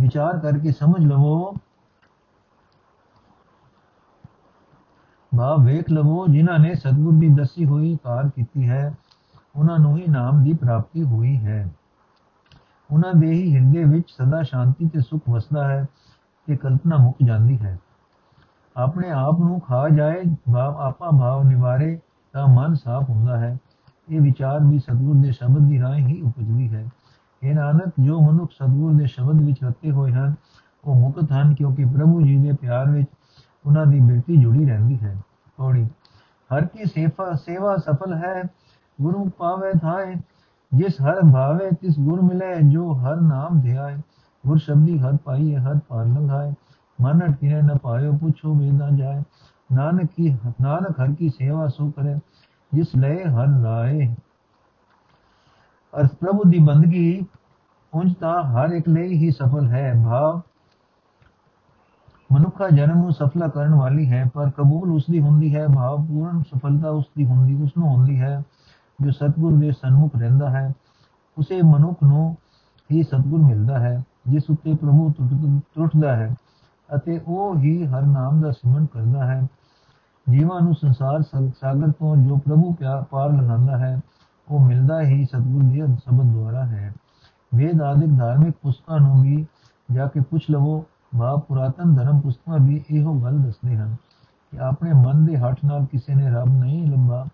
[0.00, 1.54] ਵਿਚਾਰ ਕਰਕੇ ਸਮਝ ਲਵੋ।
[5.36, 8.94] ਭਾਵ ਵੇਖ ਲਵੋ, ਜਿਨ੍ਹਾਂ ਨੇ ਸਤਗੁਰ ਦੀ ਦੱਸੀ ਹੋਈ ਕਾਰ ਕੀਤੀ ਹੈ
[9.56, 11.72] ਉਹਨਾਂ ਨੂੰ ਹੀ ਨਾਮ ਦੀ ਪ੍ਰਾਪਤੀ ਹੋਈ ਹੈ।
[12.90, 15.86] ਉਹਨਾਂ ਦੇ ਹੀ ਹਿਰਦੇ ਵਿੱਚ ਸਦਾ ਸ਼ਾਂਤੀ ਤੇ ਸੁਖ ਵਸਦਾ ਹੈ,
[16.46, 17.78] ਤੇ ਕਲਪਨਾ ਮੁੱਕ ਜਾਂਦੀ ਹੈ।
[18.76, 22.00] ਆਪਣੇ ਆਪ ਨੂੰ ਖਾ ਜਾਏ, ਭਾਵ ਆਪਾ ਭਾਵ ਨਿਵਾਰੇ,
[22.32, 23.58] ਤਾਂ ਮਨ ਸਾਫ਼ ਹੁੰਦਾ ਹੈ।
[24.08, 26.88] ਇਹ ਵਿਚਾਰ ਵੀ ਸਤਗੁਰ ਦੇ ਸ਼ਬਦ ਦੀ ਰਾਹ ਹੀ ਉਪਜਦੀ ਹੈ।
[27.42, 30.34] ਇਹ ਨਾਨਕ, ਜੋ ਮਨੁੱਖ ਸਤਗੁਰ ਦੇ ਸ਼ਬਦ ਵਿੱਚ ਰਤੇ ਹੋਏ ਹਨ,
[30.84, 33.08] ਉਹ ਮੁਕਤ ਹਨ ਕਿਉਂਕਿ ਪ੍ਰਭੂ ਜੀ ਦੇ ਪਿਆਰ ਵਿੱਚ
[33.66, 35.20] ਉਹਨਾਂ ਦੀ ਬਿਰਤੀ ਜੁੜੀ ਰਹਿੰਦੀ ਹੈ।
[35.56, 35.84] ਥੋੜੀ
[36.54, 38.42] ਹਰ ਕੀ ਸੇਵਾ ਸੇਵਾ ਸਫਲ ਹੈ,
[39.00, 40.14] ਗੁਰੂ ਪਾਵੇ ਥਾਏ,
[40.74, 43.96] ਜਿਸ ਹਰ ਭਾਵੇ, ਤਿਸ ਗੁਰ ਮਿਲੇ, ਜੋ ਹਰ ਨਾਮ ਧਿਆਏ।
[44.46, 46.52] ਗੁਰ ਸ਼ਬਦੀ ਹਰ ਪਾਈਏ, ਹਰ ਪਾਰ ਲੰਘਾਏ।
[47.00, 49.22] ਮਨ ਅਟਕਿਨੇ ਨ ਪਾਇਓ, ਪੁੱਛੋ, ਵੇਦਾ ਜਾਏ।
[49.72, 52.14] ਨਾਨਕ ਕੀ, ਨਾਨਕ ਹਰ ਕੀ ਸੇਵਾ ਸੋ ਕਰੇ
[52.72, 54.06] ਜਿਸ ਲਏ ਹਰ ਰਾਏ
[55.92, 57.26] ਅਰਥ ਪ੍ਰਭੂ ਦੀ ਬੰਦਗੀ
[57.92, 60.40] ਉਂਝ ਤਾਂ ਹਰ ਇੱਕ ਲਈ ਹੀ ਸਫਲ ਹੈ। ਭਾਵ
[62.32, 66.42] ਮਨੁੱਖਾ ਜਨਮ ਨੂੰ ਸਫਲਾ ਕਰਨ ਵਾਲੀ ਹੈ, ਪਰ ਕਬੂਲ ਉਸ ਦੀ ਹੁੰਦੀ ਹੈ। ਭਾਵ ਪੂਰਨ
[66.42, 68.42] ਸਫਲਤਾ ਉਸ ਦੀ ਹੁੰਦੀ ਉਸ ਨੂੰ ਹੁੰਦੀ ਹੈ
[69.00, 70.72] ਜੋ ਸਤਗੁਰ ਦੇ ਸਨਮੁਖ ਰਹਿੰਦਾ ਹੈ।
[71.36, 72.36] ਉਸੇ ਮਨੁੱਖ ਨੂੰ
[72.90, 75.12] ਹੀ ਸਤਗੁਰ ਮਿਲਦਾ ਹੈ, ਜਿਸ ਉੱਤੇ ਪ੍ਰਭੂ
[75.74, 76.34] ਟੁੱਟਦਾ ਹੈ
[76.88, 79.46] ਅਤੇ ਉਹ ਹੀ ਹਰ ਨਾਮ ਦਾ ਸਿਮਰਨ ਕਰਦਾ ਹੈ।
[80.30, 81.22] ਜੀਵਾਂ ਨੂੰ ਸੰਸਾਰ
[81.60, 84.00] ਸਾਗਰ ਤੋਂ ਜੋ ਪ੍ਰਭੂ ਪਿਆਰ ਪਾਰ ਲਗਾਉਂਦਾ ਹੈ,
[84.48, 86.92] ਉਹ ਮਿਲਦਾ ਹੀ ਸਤਿਗੁਰ ਦੇ ਸ਼ਬਦ ਦੁਆਰਾ ਹੈ।
[87.54, 89.46] ਵੇਦ ਆਦਿਕ ਧਾਰਮਿਕ ਪੁਸਤਕਾਂ ਨੂੰ ਵੀ
[89.92, 90.84] ਜਾ ਕੇ ਪੁੱਛ ਲਵੋ
[91.16, 93.96] ਬਾ ਪੁਰਾਤਨ ਧਰਮ ਪੁਸਤਕਾਂ ਵੀ ਇਹੋ ਗੱਲ ਦੱਸਦੇ ਹਨ
[94.52, 97.26] ਕਿ ਆਪਣੇ ਮਨ ਦੇ ਹੱਥ ਨਾਲ ਕਿਸੇ ਨੇ ਰੱਬ ਨਹੀਂ ਲੰਬਾ,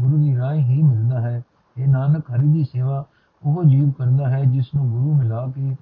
[0.00, 1.42] ਗੁਰੂ ਦੀ ਰਾਹ ਹੀ ਮਿਲਦਾ ਹੈ।
[1.76, 3.04] ਇਹ ਨਾਨਕ ਹਰੀ ਦੀ ਸੇਵਾ
[3.42, 5.74] ਉਹ ਜੀਵ ਕਰਦਾ ਹੈ ਜਿਸ ਨੂੰ ਗੁਰੂ ਮਿਲਾ ਕੇ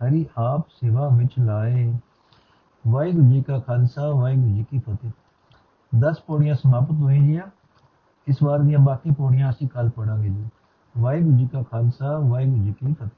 [0.00, 1.92] ਹਰੀ ਆਪ ਸੇਵਾ ਵਿੱਚ ਲਾਏ।
[2.84, 5.10] ਵਾਹਿਗੁਰੂ ਜੀ ਕਾ ਖਾਲਸਾ, ਵਾਹਿਗੁਰੂ ਜੀ ਕੀ ਫਤਿਹ।
[5.98, 7.42] 10 ਪੌੜੀਆਂ ਸਮਾਪਤ ਹੋਈਆਂ ਜੀਆਂ
[8.28, 10.44] ਇਸ ਵਾਰ ਦੀਆਂ ਬਾਕੀ ਪੌੜੀਆਂ ਅਸੀਂ ਕੱਲ ਪੜਾਂਗੇ ਜੀ।
[10.98, 13.08] ਵਾਹਿਗੁਰੂ ਜੀ ਕਾ ਖਾਲਸਾ, ਵਾਹਿਗੁਰੂ ਜੀ ਕੀ ਫਤਿਹ।